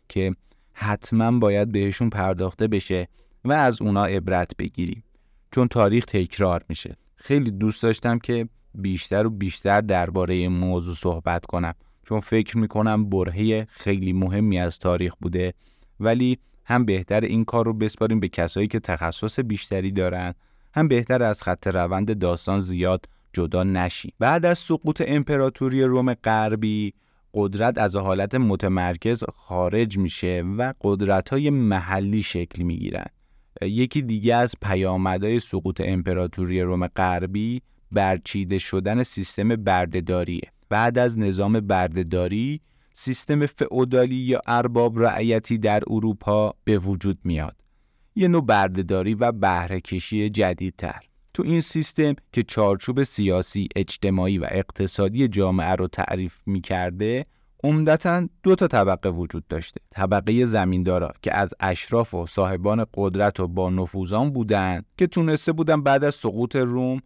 که 0.09 0.35
حتما 0.73 1.39
باید 1.39 1.73
بهشون 1.73 2.11
پرداخته 2.11 2.69
بشه 2.69 3.09
و 3.45 3.53
از 3.53 3.83
اونا 3.83 4.05
عبرت 4.05 4.51
بگیریم. 4.59 5.05
چون 5.51 5.69
تاریخ 5.69 6.05
تکرار 6.05 6.65
میشه. 6.69 6.97
خیلی 7.19 7.51
دوست 7.51 7.83
داشتم 7.83 8.19
که 8.19 8.49
بیشتر 8.75 9.27
و 9.27 9.31
بیشتر 9.31 9.81
درباره 9.81 10.35
این 10.35 10.53
موضوع 10.53 10.95
صحبت 10.95 11.47
کنم. 11.47 11.75
چون 12.05 12.21
فکر 12.21 12.59
می‌کنم 12.59 13.11
برهه 13.11 13.67
خیلی 13.71 14.13
مهمی 14.13 14.59
از 14.59 14.79
تاریخ 14.79 15.15
بوده 15.21 15.55
ولی 16.01 16.39
هم 16.65 16.85
بهتر 16.85 17.21
این 17.21 17.45
کار 17.45 17.65
رو 17.65 17.73
بسپاریم 17.73 18.21
به 18.21 18.29
کسایی 18.29 18.69
که 18.69 18.81
تخصص 18.81 19.41
بیشتری 19.41 19.93
دارن 19.93 20.35
هم 20.75 20.89
بهتر 20.89 21.23
از 21.23 21.43
خط 21.43 21.67
روند 21.67 22.19
داستان 22.19 22.61
زیاد 22.61 23.07
جدا 23.33 23.65
نشیم. 23.65 24.13
بعد 24.19 24.47
از 24.47 24.59
سقوط 24.59 25.03
امپراتوری 25.07 25.83
روم 25.83 26.15
غربی 26.15 26.95
قدرت 27.35 27.79
از 27.79 27.97
حالت 27.97 28.35
متمرکز 28.35 29.25
خارج 29.35 29.99
میشه 29.99 30.45
و 30.59 30.75
قدرت 30.81 31.29
های 31.29 31.51
محلی 31.51 32.23
شکل 32.23 32.63
می‌گیرن. 32.63 33.07
یکی 33.63 34.03
دیگه 34.03 34.35
از 34.35 34.55
پیامدهای 34.63 35.41
سقوط 35.41 35.81
امپراتوری 35.85 36.63
روم 36.63 36.87
غربی 36.87 37.63
برچیده 37.93 38.59
شدن 38.59 39.03
سیستم 39.03 39.49
بردهداریه 39.49 40.51
بعد 40.69 40.99
از 40.99 41.19
نظام 41.19 41.61
بردهداری 41.61 42.61
سیستم 42.93 43.47
فئودالی 43.47 44.17
یا 44.17 44.41
ارباب 44.47 44.99
رعیتی 45.03 45.59
در 45.59 45.83
اروپا 45.87 46.55
به 46.65 46.79
وجود 46.79 47.19
میاد. 47.25 47.57
یه 48.17 48.29
نوع 48.29 48.47
بردهداری 48.47 49.15
و 49.15 49.33
بهره 49.33 49.81
کشی 49.81 50.31
جدیدتر. 50.31 51.01
تو 51.35 51.43
این 51.43 51.61
سیستم 51.61 52.15
که 52.33 52.43
چارچوب 52.43 53.03
سیاسی، 53.03 53.69
اجتماعی 53.77 54.39
و 54.39 54.47
اقتصادی 54.51 55.29
جامعه 55.29 55.75
رو 55.75 55.89
تعریف 55.89 56.37
می‌کرده 56.47 57.27
عمدتا 57.65 58.29
دو 58.43 58.55
تا 58.55 58.67
طبقه 58.69 59.09
وجود 59.09 59.49
داشته. 59.49 59.81
طبقه 59.91 60.45
زمیندارا 60.45 61.13
که 61.23 61.35
از 61.35 61.55
اشراف 61.61 62.15
و 62.15 62.27
صاحبان 62.27 62.87
قدرت 62.95 63.41
و 63.41 63.49
با 63.49 63.71
نفوذان 63.71 64.31
بودند 64.31 64.87
که 64.97 65.07
تونسته 65.07 65.53
بودن 65.53 65.83
بعد 65.83 66.05
از 66.05 66.15
سقوط 66.15 66.57
روم 66.57 67.01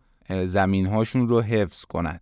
زمینهاشون 0.45 1.29
رو 1.29 1.41
حفظ 1.41 1.85
کنند 1.85 2.21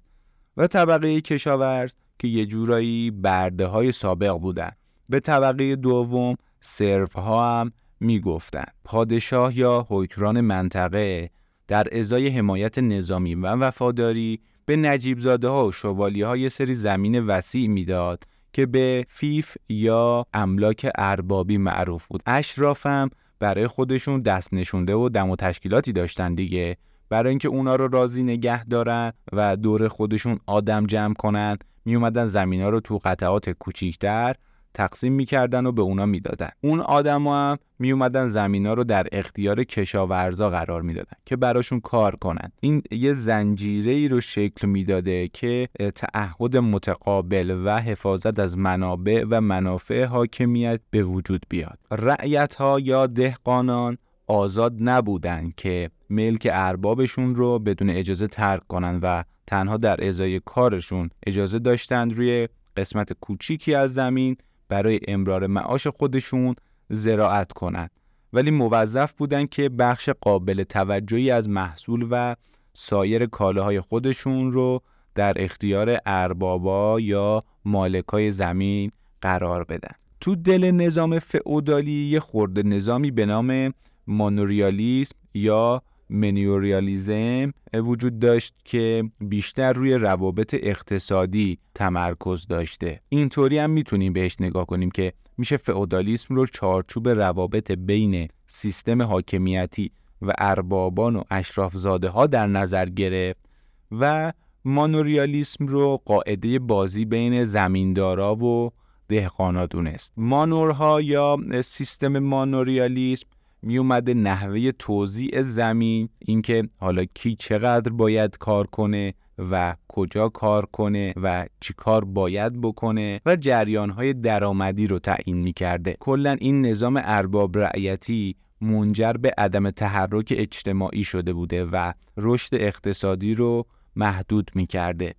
و 0.56 0.66
طبقه 0.66 1.20
کشاورز 1.20 1.94
که 2.18 2.28
یه 2.28 2.46
جورایی 2.46 3.10
برده 3.10 3.66
های 3.66 3.92
سابق 3.92 4.32
بودن. 4.32 4.70
به 5.08 5.20
طبقه 5.20 5.76
دوم 5.76 6.36
سرف 6.60 7.12
ها 7.12 7.60
هم 7.60 7.72
می‌گفتن. 8.00 8.64
پادشاه 8.84 9.58
یا 9.58 9.86
حکران 9.88 10.40
منطقه 10.40 11.30
در 11.68 11.98
ازای 11.98 12.28
حمایت 12.28 12.78
نظامی 12.78 13.34
و 13.34 13.46
وفاداری 13.46 14.40
به 14.70 14.76
نجیب 14.76 15.18
زاده 15.20 15.48
ها 15.48 15.66
و 15.66 15.72
شوالی 15.72 16.22
ها 16.22 16.48
سری 16.48 16.74
زمین 16.74 17.26
وسیع 17.26 17.68
می‌داد 17.68 18.24
که 18.52 18.66
به 18.66 19.04
فیف 19.08 19.56
یا 19.68 20.26
املاک 20.34 20.90
اربابی 20.94 21.58
معروف 21.58 22.06
بود. 22.06 22.22
اشرافم 22.26 23.10
برای 23.40 23.66
خودشون 23.66 24.20
دست 24.20 24.54
نشونده 24.54 24.94
و 24.94 25.08
دم 25.08 25.30
و 25.30 25.36
تشکیلاتی 25.36 25.92
داشتن 25.92 26.34
دیگه. 26.34 26.76
برای 27.08 27.30
اینکه 27.30 27.48
اونا 27.48 27.76
رو 27.76 27.88
راضی 27.88 28.22
نگه 28.22 28.64
دارن 28.64 29.12
و 29.32 29.56
دور 29.56 29.88
خودشون 29.88 30.38
آدم 30.46 30.86
جمع 30.86 31.14
کنن 31.14 31.58
می 31.84 31.94
اومدن 31.94 32.60
ها 32.60 32.68
رو 32.68 32.80
تو 32.80 32.98
قطعات 33.04 33.50
کوچیکتر 33.50 34.34
تقسیم 34.74 35.12
می‌کردن 35.12 35.66
و 35.66 35.72
به 35.72 35.82
اونا 35.82 36.06
می‌دادن. 36.06 36.50
اون 36.60 36.80
آدما 36.80 37.50
هم 37.50 37.58
می 37.78 37.92
اومدن 37.92 38.26
زمینا 38.26 38.74
رو 38.74 38.84
در 38.84 39.06
اختیار 39.12 39.64
کشاورزا 39.64 40.50
قرار 40.50 40.82
می‌دادن 40.82 41.16
که 41.26 41.36
براشون 41.36 41.80
کار 41.80 42.16
کنن. 42.16 42.52
این 42.60 42.82
یه 42.90 43.12
زنجیره 43.12 43.92
ای 43.92 44.08
رو 44.08 44.20
شکل 44.20 44.68
می‌داده 44.68 45.28
که 45.28 45.68
تعهد 45.94 46.56
متقابل 46.56 47.62
و 47.64 47.78
حفاظت 47.78 48.38
از 48.38 48.58
منابع 48.58 49.24
و 49.30 49.40
منافع 49.40 50.04
حاکمیت 50.04 50.80
به 50.90 51.02
وجود 51.02 51.46
بیاد. 51.48 51.78
رعیت 51.90 52.54
ها 52.54 52.80
یا 52.80 53.06
دهقانان 53.06 53.98
آزاد 54.26 54.76
نبودن 54.80 55.52
که 55.56 55.90
ملک 56.10 56.48
اربابشون 56.52 57.34
رو 57.34 57.58
بدون 57.58 57.90
اجازه 57.90 58.26
ترک 58.26 58.66
کنن 58.68 59.00
و 59.02 59.24
تنها 59.46 59.76
در 59.76 60.08
ازای 60.08 60.40
کارشون 60.40 61.10
اجازه 61.26 61.58
داشتند 61.58 62.14
روی 62.14 62.48
قسمت 62.76 63.12
کوچیکی 63.12 63.74
از 63.74 63.94
زمین 63.94 64.36
برای 64.70 65.00
امرار 65.08 65.46
معاش 65.46 65.86
خودشون 65.86 66.54
زراعت 66.90 67.52
کنند. 67.52 67.90
ولی 68.32 68.50
موظف 68.50 69.12
بودن 69.12 69.46
که 69.46 69.68
بخش 69.68 70.08
قابل 70.08 70.62
توجهی 70.62 71.30
از 71.30 71.48
محصول 71.48 72.06
و 72.10 72.36
سایر 72.74 73.26
کالاهای 73.26 73.80
خودشون 73.80 74.52
رو 74.52 74.82
در 75.14 75.44
اختیار 75.44 75.98
اربابا 76.06 77.00
یا 77.00 77.42
مالکای 77.64 78.30
زمین 78.30 78.90
قرار 79.20 79.64
بدن. 79.64 79.94
تو 80.20 80.36
دل 80.36 80.70
نظام 80.70 81.18
فئودالی 81.18 82.08
یه 82.08 82.20
خورده 82.20 82.62
نظامی 82.62 83.10
به 83.10 83.26
نام 83.26 83.72
مانوریالیسم 84.06 85.16
یا 85.34 85.82
منیوریالیزم 86.10 87.52
وجود 87.74 88.18
داشت 88.18 88.54
که 88.64 89.10
بیشتر 89.20 89.72
روی 89.72 89.94
روابط 89.94 90.54
اقتصادی 90.62 91.58
تمرکز 91.74 92.46
داشته. 92.46 93.00
اینطوری 93.08 93.58
هم 93.58 93.70
می‌تونیم 93.70 94.12
بهش 94.12 94.36
نگاه 94.40 94.66
کنیم 94.66 94.90
که 94.90 95.12
میشه 95.38 95.56
فئودالیسم 95.56 96.34
رو 96.34 96.46
چارچوب 96.46 97.08
روابط 97.08 97.72
بین 97.72 98.28
سیستم 98.46 99.02
حاکمیتی 99.02 99.90
و 100.22 100.32
اربابان 100.38 101.16
و 101.16 101.22
اشرافزاده 101.30 102.08
ها 102.08 102.26
در 102.26 102.46
نظر 102.46 102.86
گرفت 102.86 103.48
و 103.92 104.32
مانوریالیسم 104.64 105.66
رو 105.66 106.00
قاعده 106.04 106.58
بازی 106.58 107.04
بین 107.04 107.44
زمیندارا 107.44 108.36
و 108.36 108.70
دهقانا 109.08 109.66
دونست. 109.66 110.12
مانورها 110.16 111.00
یا 111.00 111.36
سیستم 111.64 112.18
مانوریالیسم 112.18 113.26
می 113.62 113.78
اومده 113.78 114.14
نحوه 114.14 114.70
توزیع 114.72 115.42
زمین 115.42 116.08
اینکه 116.18 116.68
حالا 116.76 117.04
کی 117.14 117.36
چقدر 117.36 117.92
باید 117.92 118.38
کار 118.38 118.66
کنه 118.66 119.14
و 119.50 119.76
کجا 119.88 120.28
کار 120.28 120.66
کنه 120.66 121.14
و 121.22 121.46
چی 121.60 121.74
کار 121.76 122.04
باید 122.04 122.60
بکنه 122.60 123.20
و 123.26 123.36
جریان 123.36 123.90
های 123.90 124.12
درآمدی 124.12 124.86
رو 124.86 124.98
تعیین 124.98 125.36
می 125.36 125.52
کرده 125.52 125.96
کلا 126.00 126.36
این 126.40 126.66
نظام 126.66 127.00
ارباب 127.04 127.58
رعیتی 127.58 128.36
منجر 128.60 129.12
به 129.12 129.34
عدم 129.38 129.70
تحرک 129.70 130.34
اجتماعی 130.36 131.04
شده 131.04 131.32
بوده 131.32 131.64
و 131.64 131.92
رشد 132.16 132.54
اقتصادی 132.54 133.34
رو 133.34 133.66
محدود 133.96 134.50
می 134.54 134.66
کرده 134.66 135.14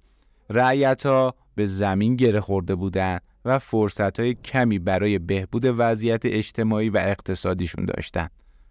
رعیت 0.49 1.05
ها 1.05 1.35
به 1.55 1.65
زمین 1.65 2.15
گره 2.15 2.39
خورده 2.39 2.75
بودن. 2.75 3.19
و 3.45 3.59
فرصت 3.59 4.19
های 4.19 4.33
کمی 4.33 4.79
برای 4.79 5.19
بهبود 5.19 5.63
وضعیت 5.65 6.21
اجتماعی 6.25 6.89
و 6.89 6.97
اقتصادیشون 6.97 7.85
داشتن. 7.85 8.27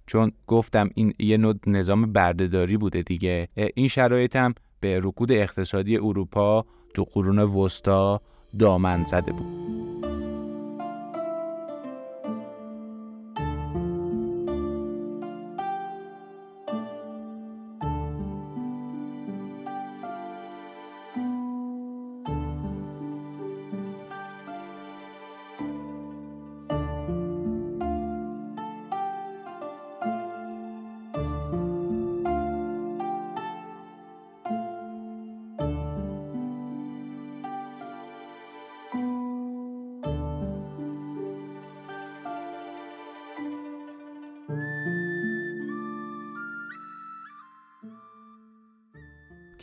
چون 0.06 0.32
گفتم 0.46 0.90
این 0.94 1.14
یه 1.18 1.36
نوع 1.36 1.54
نظام 1.66 2.12
بردهداری 2.12 2.76
بوده 2.76 3.02
دیگه. 3.02 3.48
این 3.74 3.88
شرایط 3.88 4.36
هم 4.36 4.54
به 4.80 5.00
رکود 5.02 5.32
اقتصادی 5.32 5.96
اروپا 5.96 6.64
تو 6.94 7.04
قرون 7.12 7.38
وسطا 7.38 8.20
دامن 8.58 9.04
زده 9.04 9.32
بود. 9.32 10.09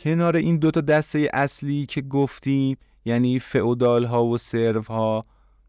کنار 0.08 0.36
این 0.36 0.58
دوتا 0.58 0.80
دسته 0.80 1.30
اصلی 1.32 1.86
که 1.86 2.02
گفتیم 2.02 2.76
یعنی 3.04 3.38
فئودال 3.38 4.04
ها 4.04 4.24
و 4.24 4.38
سرو 4.38 4.82
ها 4.82 5.24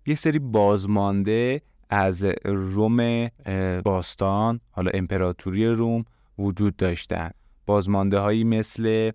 یه 0.06 0.16
سری 0.16 0.40
بازمانده 0.40 1.62
از 1.90 2.26
روم 2.46 3.28
باستان 3.86 4.60
حالا 4.72 4.92
امپراتوری 4.94 5.68
روم 5.68 6.06
وجود 6.38 6.76
داشتن. 6.76 7.30
بازمانده 7.66 8.20
هایی 8.20 8.44
مثل 8.44 9.12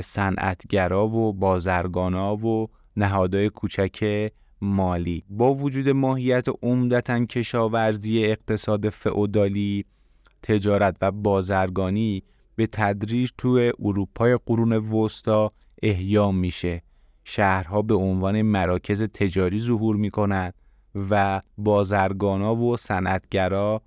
صنعتگرا 0.00 1.08
و 1.08 1.32
بازرگانا 1.32 2.36
و 2.36 2.68
نهادهای 2.96 3.48
کوچک 3.48 4.30
مالی. 4.60 5.24
با 5.30 5.54
وجود 5.54 5.88
ماهیت 5.88 6.46
عمدتا 6.62 7.24
کشاورزی 7.24 8.24
اقتصاد 8.24 8.88
فئودالی 8.88 9.84
تجارت 10.42 10.96
و 11.00 11.10
بازرگانی 11.10 12.22
به 12.56 12.66
تدریج 12.66 13.30
توی 13.38 13.72
اروپای 13.78 14.38
قرون 14.46 14.72
وسطا 14.72 15.52
احیا 15.82 16.30
میشه. 16.30 16.82
شهرها 17.24 17.82
به 17.82 17.94
عنوان 17.94 18.42
مراکز 18.42 19.02
تجاری 19.02 19.58
ظهور 19.58 19.96
می‌کنند 19.96 20.54
و 21.10 21.40
بازرگانا 21.58 22.56
و 22.56 22.76
صنعتگرا 22.76 23.82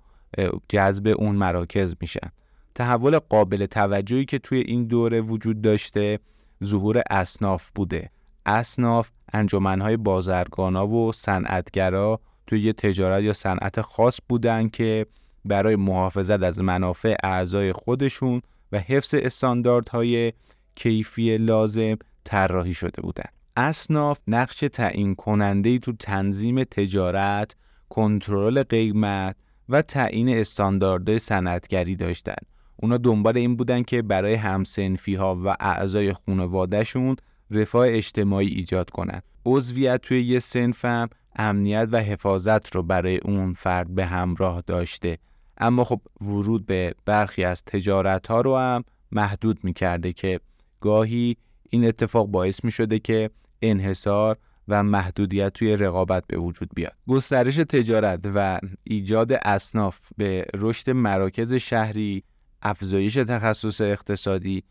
جذب 0.68 1.14
اون 1.18 1.36
مراکز 1.36 1.94
میشن. 2.00 2.28
تحول 2.74 3.18
قابل 3.18 3.66
توجهی 3.66 4.24
که 4.24 4.38
توی 4.38 4.58
این 4.58 4.84
دوره 4.84 5.20
وجود 5.20 5.60
داشته 5.62 6.18
ظهور 6.64 7.02
اصناف 7.10 7.70
بوده. 7.74 8.10
اصناف 8.46 9.10
انجمنهای 9.32 9.96
بازرگانا 9.96 10.88
و 10.88 11.12
صنعتگرا 11.12 12.20
توی 12.46 12.60
یه 12.60 12.72
تجارت 12.72 13.22
یا 13.22 13.32
صنعت 13.32 13.80
خاص 13.80 14.20
بودن 14.28 14.68
که 14.68 15.06
برای 15.44 15.76
محافظت 15.76 16.42
از 16.42 16.60
منافع 16.60 17.16
اعضای 17.22 17.72
خودشون 17.72 18.42
و 18.72 18.78
حفظ 18.78 19.14
استانداردهای 19.14 20.32
کیفی 20.74 21.36
لازم 21.36 21.96
طراحی 22.24 22.74
شده 22.74 23.02
بودند. 23.02 23.32
اصناف 23.56 24.18
نقش 24.28 24.58
تعیین 24.58 25.14
کننده 25.14 25.78
تو 25.78 25.92
تنظیم 25.92 26.64
تجارت، 26.64 27.56
کنترل 27.88 28.62
قیمت 28.62 29.36
و 29.68 29.82
تعیین 29.82 30.28
استانداردهای 30.28 31.18
صنعتگری 31.18 31.96
داشتند. 31.96 32.46
اونا 32.76 32.96
دنبال 32.96 33.36
این 33.36 33.56
بودن 33.56 33.82
که 33.82 34.02
برای 34.02 34.34
همسنفی 34.34 35.14
ها 35.14 35.40
و 35.44 35.56
اعضای 35.60 36.12
خانوادهشون 36.12 37.16
رفاه 37.50 37.86
اجتماعی 37.88 38.48
ایجاد 38.48 38.90
کنند. 38.90 39.22
عضویت 39.46 40.00
توی 40.00 40.22
یه 40.22 40.38
سنفم 40.38 41.08
امنیت 41.36 41.88
و 41.92 42.02
حفاظت 42.02 42.74
رو 42.76 42.82
برای 42.82 43.18
اون 43.18 43.52
فرد 43.52 43.94
به 43.94 44.06
همراه 44.06 44.62
داشته 44.66 45.18
اما 45.58 45.84
خب 45.84 46.00
ورود 46.20 46.66
به 46.66 46.94
برخی 47.04 47.44
از 47.44 47.64
تجارت 47.64 48.26
ها 48.26 48.40
رو 48.40 48.56
هم 48.56 48.84
محدود 49.12 49.64
می 49.64 49.72
کرده 49.72 50.12
که 50.12 50.40
گاهی 50.80 51.36
این 51.70 51.84
اتفاق 51.84 52.26
باعث 52.26 52.64
می 52.64 52.70
شده 52.70 52.98
که 52.98 53.30
انحصار 53.62 54.38
و 54.68 54.82
محدودیت 54.82 55.52
توی 55.52 55.76
رقابت 55.76 56.24
به 56.26 56.38
وجود 56.38 56.68
بیاد. 56.74 56.92
گسترش 57.08 57.56
تجارت 57.56 58.20
و 58.34 58.60
ایجاد 58.84 59.32
اصناف 59.32 59.98
به 60.16 60.46
رشد 60.54 60.90
مراکز 60.90 61.54
شهری، 61.54 62.22
افزایش 62.62 63.14
تخصص 63.14 63.80
اقتصادی 63.80 64.62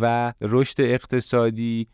و 0.00 0.32
رشد 0.40 0.80
اقتصادی 0.80 1.86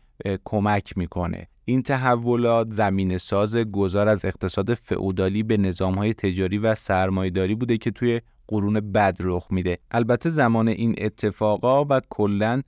کمک 0.43 0.97
می‌کنه. 0.97 1.47
این 1.65 1.83
تحولات 1.83 2.69
زمین 2.69 3.17
ساز 3.17 3.57
گذار 3.57 4.07
از 4.07 4.25
اقتصاد 4.25 4.73
فئودالی 4.73 5.43
به 5.43 5.57
نظامهای 5.57 6.13
تجاری 6.13 6.57
و 6.57 6.75
سرمایهداری 6.75 7.55
بوده 7.55 7.77
که 7.77 7.91
توی 7.91 8.21
قرون 8.51 8.79
بد 8.79 9.17
رخ 9.19 9.47
میده. 9.49 9.77
البته 9.91 10.29
زمان 10.29 10.67
این 10.67 10.95
اتفاقا 10.97 11.85
و 11.85 12.01
کلا 12.09 12.61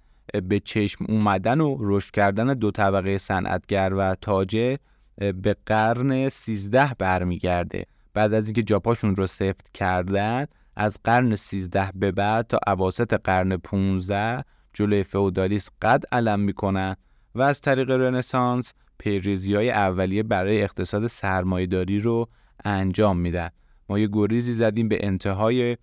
به 0.44 0.60
چشم 0.60 1.06
اومدن 1.10 1.62
و 1.62 1.78
رشد 1.80 2.12
کردن 2.12 2.54
دو 2.54 2.72
طبقه 2.72 3.18
صنعتگر 3.18 3.94
و 3.98 4.16
تاجر 4.16 4.76
به 5.18 5.56
قرن 5.66 6.30
13 6.30 6.96
برمیگرده 7.00 7.86
بعد 8.14 8.34
از 8.34 8.46
اینکه 8.46 8.64
جاپاشون 8.64 9.16
رو 9.16 9.28
سفت 9.28 9.72
کردن 9.74 10.46
از 10.76 10.98
قرن 11.04 11.36
13 11.36 11.92
به 11.96 12.12
بعد 12.12 12.48
تا 12.48 12.60
اواسط 12.68 13.14
قرن 13.14 13.58
15 13.58 14.44
جلوی 14.74 15.04
فئودالیسم 15.04 15.72
قد 15.82 16.04
علم 16.12 16.40
می‌کنن 16.40 16.96
و 17.36 17.42
از 17.42 17.62
طریق 17.62 17.92
رنسانس 17.92 18.74
پیریزی 18.98 19.56
های 19.56 19.72
اولیه 19.72 20.24
برای 20.24 20.62
اقتصاد 20.62 21.08
سرمایهداری 21.08 22.00
رو 22.00 22.30
انجام 22.66 23.18
میدن 23.18 23.50
ما 23.90 24.00
یه 24.00 24.10
گریزی 24.14 24.54
زدیم 24.54 24.88
به 24.88 24.98
انتهای 25.02 25.78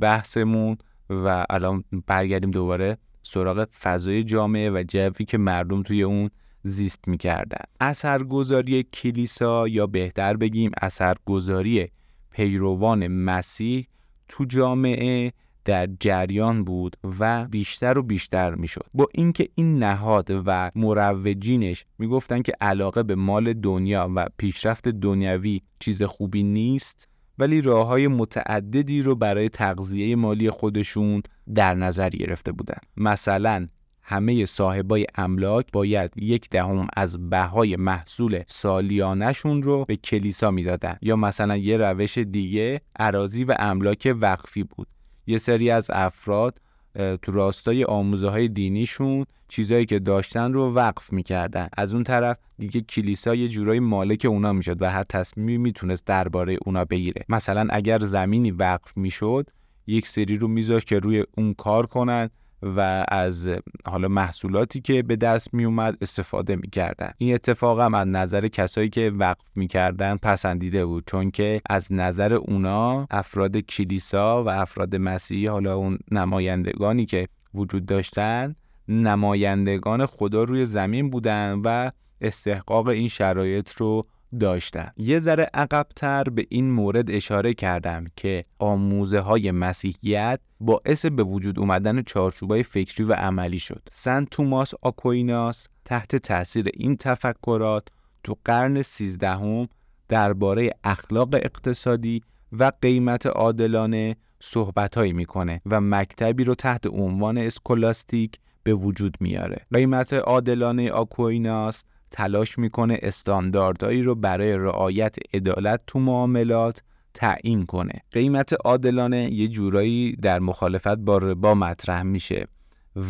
بحثمون 0.00 0.76
و 1.10 1.46
الان 1.50 1.84
برگردیم 2.06 2.50
دوباره 2.50 2.98
سراغ 3.22 3.68
فضای 3.82 4.24
جامعه 4.24 4.70
و 4.70 4.84
جوی 4.88 5.24
که 5.24 5.38
مردم 5.38 5.82
توی 5.82 6.02
اون 6.02 6.30
زیست 6.62 7.08
می‌کردن. 7.08 7.64
اثرگذاری 7.80 8.82
کلیسا 8.82 9.68
یا 9.68 9.86
بهتر 9.86 10.36
بگیم 10.36 10.70
اثرگذاری 10.82 11.88
پیروان 12.30 13.06
مسیح 13.06 13.88
تو 14.28 14.44
جامعه 14.44 15.32
در 15.64 15.88
جریان 16.00 16.64
بود 16.64 16.96
و 17.20 17.46
بیشتر 17.48 17.98
و 17.98 18.02
بیشتر 18.02 18.54
می‌شد. 18.54 18.86
با 18.94 19.08
اینکه 19.14 19.48
این 19.54 19.78
نهاد 19.78 20.42
و 20.46 20.70
مروجینش 20.74 21.84
می‌گفتن 21.98 22.42
که 22.42 22.52
علاقه 22.60 23.02
به 23.02 23.14
مال 23.14 23.52
دنیا 23.52 24.10
و 24.14 24.26
پیشرفت 24.36 24.88
دنیوی 24.88 25.60
چیز 25.78 26.02
خوبی 26.02 26.42
نیست 26.42 27.08
ولی 27.42 27.60
راه 27.60 27.86
های 27.86 28.08
متعددی 28.08 29.02
رو 29.02 29.14
برای 29.14 29.48
تغذیه 29.48 30.16
مالی 30.16 30.50
خودشون 30.50 31.22
در 31.54 31.74
نظر 31.74 32.10
گرفته 32.10 32.52
بودن. 32.52 32.78
مثلا 32.96 33.66
همه 34.02 34.44
صاحبای 34.46 35.06
املاک 35.14 35.66
باید 35.72 36.12
یک 36.16 36.50
دهم 36.50 36.86
از 36.96 37.30
بهای 37.30 37.76
محصول 37.76 38.42
سالیانشون 38.46 39.62
رو 39.62 39.84
به 39.84 39.96
کلیسا 39.96 40.50
می‌دادن. 40.50 40.96
یا 41.02 41.16
مثلا 41.16 41.56
یه 41.56 41.76
روش 41.76 42.18
دیگه 42.18 42.80
عراضی 42.98 43.44
و 43.44 43.56
املاک 43.58 44.14
وقفی 44.20 44.62
بود. 44.64 44.86
یه 45.26 45.38
سری 45.38 45.70
از 45.70 45.90
افراد 45.90 46.60
تو 46.94 47.32
راستای 47.32 47.84
آموزه 47.84 48.28
های 48.28 48.48
دینیشون 48.48 49.24
چیزایی 49.48 49.86
که 49.86 49.98
داشتن 49.98 50.52
رو 50.52 50.72
وقف 50.72 51.12
می‌کردن. 51.12 51.68
از 51.76 51.94
اون 51.94 52.04
طرف 52.04 52.36
دیگه 52.58 52.80
کلیسا 52.80 53.34
یه 53.34 53.48
جورایی 53.48 53.80
مالک 53.80 54.26
اونا 54.28 54.52
می‌شد 54.52 54.82
و 54.82 54.90
هر 54.90 55.02
تصمیمی 55.02 55.58
می‌تونست 55.58 56.06
درباره 56.06 56.58
اونا 56.66 56.84
بگیره. 56.84 57.24
مثلا 57.28 57.66
اگر 57.70 57.98
زمینی 57.98 58.50
وقف 58.50 58.96
می‌شد 58.96 59.50
یک 59.86 60.06
سری 60.06 60.36
رو 60.36 60.48
میذاشت 60.48 60.86
که 60.86 60.98
روی 60.98 61.24
اون 61.36 61.54
کار 61.54 61.86
کنن 61.86 62.30
و 62.62 63.04
از 63.08 63.48
حالا 63.86 64.08
محصولاتی 64.08 64.80
که 64.80 65.02
به 65.02 65.16
دست 65.16 65.54
می 65.54 65.64
اومد 65.64 65.96
استفاده 66.00 66.56
می‌کردن. 66.56 67.10
این 67.18 67.34
اتفاق 67.34 67.80
هم 67.80 67.94
از 67.94 68.08
نظر 68.08 68.48
کسایی 68.48 68.88
که 68.88 69.12
وقف 69.14 69.40
می‌کردن 69.54 70.16
پسندیده 70.16 70.86
بود 70.86 71.04
چون 71.06 71.30
که 71.30 71.60
از 71.70 71.92
نظر 71.92 72.34
اونا 72.34 73.06
افراد 73.10 73.56
کلیسا 73.56 74.44
و 74.44 74.48
افراد 74.48 74.96
مسیحی 74.96 75.46
حالا 75.46 75.76
اون 75.76 75.98
نمایندگانی 76.10 77.06
که 77.06 77.28
وجود 77.54 77.86
داشتن 77.86 78.54
نمایندگان 78.88 80.06
خدا 80.06 80.44
روی 80.44 80.64
زمین 80.64 81.10
بودن 81.10 81.60
و 81.64 81.90
استحقاق 82.20 82.88
این 82.88 83.08
شرایط 83.08 83.70
رو 83.70 84.06
داشتن 84.40 84.90
یه 84.96 85.18
ذره 85.18 85.50
عقبتر 85.54 86.24
به 86.24 86.46
این 86.48 86.70
مورد 86.70 87.10
اشاره 87.10 87.54
کردم 87.54 88.04
که 88.16 88.44
آموزه 88.58 89.20
های 89.20 89.50
مسیحیت 89.50 90.40
باعث 90.60 91.06
به 91.06 91.22
وجود 91.22 91.58
اومدن 91.58 92.02
چارچوبای 92.02 92.62
فکری 92.62 93.04
و 93.04 93.12
عملی 93.12 93.58
شد. 93.58 93.82
سنت 93.90 94.30
توماس 94.30 94.74
آکویناس 94.82 95.66
تحت 95.84 96.16
تاثیر 96.16 96.68
این 96.74 96.96
تفکرات 96.96 97.88
تو 98.24 98.36
قرن 98.44 98.82
سیزدهم 98.82 99.68
درباره 100.08 100.70
اخلاق 100.84 101.34
اقتصادی 101.34 102.22
و 102.52 102.72
قیمت 102.82 103.26
عادلانه 103.26 104.16
صحبتهایی 104.40 105.12
می‌کنه 105.12 105.60
و 105.66 105.80
مکتبی 105.80 106.44
رو 106.44 106.54
تحت 106.54 106.86
عنوان 106.86 107.38
اسکولاستیک 107.38 108.38
به 108.62 108.74
وجود 108.74 109.16
میاره. 109.20 109.66
قیمت 109.72 110.12
عادلانه 110.12 110.90
آکویناس 110.90 111.84
تلاش 112.12 112.58
می‌کنه 112.58 112.98
استانداردهایی 113.02 114.02
رو 114.02 114.14
برای 114.14 114.52
رعایت 114.56 115.16
عدالت 115.34 115.80
تو 115.86 116.00
معاملات 116.00 116.82
تعیین 117.14 117.66
کنه. 117.66 118.00
قیمت 118.10 118.52
عادلانه 118.64 119.32
یه 119.32 119.48
جورایی 119.48 120.16
در 120.16 120.38
مخالفت 120.38 120.96
با 120.96 121.18
ربا 121.18 121.54
مطرح 121.54 122.02
میشه 122.02 122.46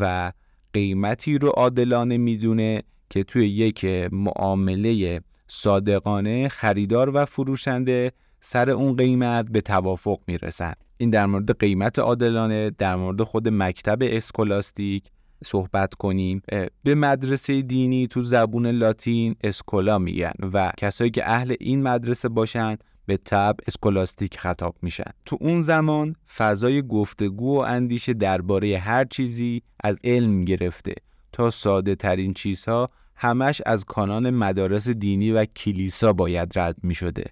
و 0.00 0.32
قیمتی 0.72 1.38
رو 1.38 1.48
عادلانه 1.48 2.18
می‌دونه 2.18 2.82
که 3.10 3.22
توی 3.24 3.48
یک 3.48 3.84
معامله 4.12 5.20
صادقانه 5.48 6.48
خریدار 6.48 7.10
و 7.14 7.24
فروشنده 7.24 8.12
سر 8.40 8.70
اون 8.70 8.96
قیمت 8.96 9.46
به 9.50 9.60
توافق 9.60 10.18
می‌رسن. 10.26 10.72
این 10.96 11.10
در 11.10 11.26
مورد 11.26 11.58
قیمت 11.58 11.98
عادلانه 11.98 12.70
در 12.70 12.96
مورد 12.96 13.22
خود 13.22 13.48
مکتب 13.48 13.98
اسکولاستیک 14.02 15.04
صحبت 15.42 15.94
کنیم 15.94 16.42
به 16.83 16.94
مدرسه 16.94 17.62
دینی 17.62 18.07
تو 18.07 18.22
زبون 18.22 18.66
لاتین 18.66 19.37
اسکولا 19.44 19.98
میگن 19.98 20.33
و 20.52 20.72
کسایی 20.76 21.11
که 21.11 21.31
اهل 21.31 21.55
این 21.61 21.83
مدرسه 21.83 22.28
باشن 22.28 22.76
به 23.07 23.16
تب 23.16 23.57
اسکولاستیک 23.66 24.38
خطاب 24.38 24.76
میشن 24.83 25.11
تو 25.24 25.38
اون 25.40 25.62
زمان 25.62 26.16
فضای 26.37 26.83
گفتگو 26.83 27.57
و 27.57 27.61
اندیشه 27.61 28.12
درباره 28.12 28.78
هر 28.78 29.05
چیزی 29.05 29.62
از 29.85 29.96
علم 30.05 30.44
گرفته 30.44 30.94
تا 31.33 31.50
ساده 31.50 31.94
ترین 31.94 32.35
چیزها 32.35 32.90
همش 33.16 33.62
از 33.66 33.85
کانان 33.85 34.31
مدارس 34.31 34.88
دینی 34.88 35.33
و 35.33 35.44
کلیسا 35.44 36.12
باید 36.12 36.59
رد 36.59 36.76
می 36.83 36.94
شده. 36.94 37.24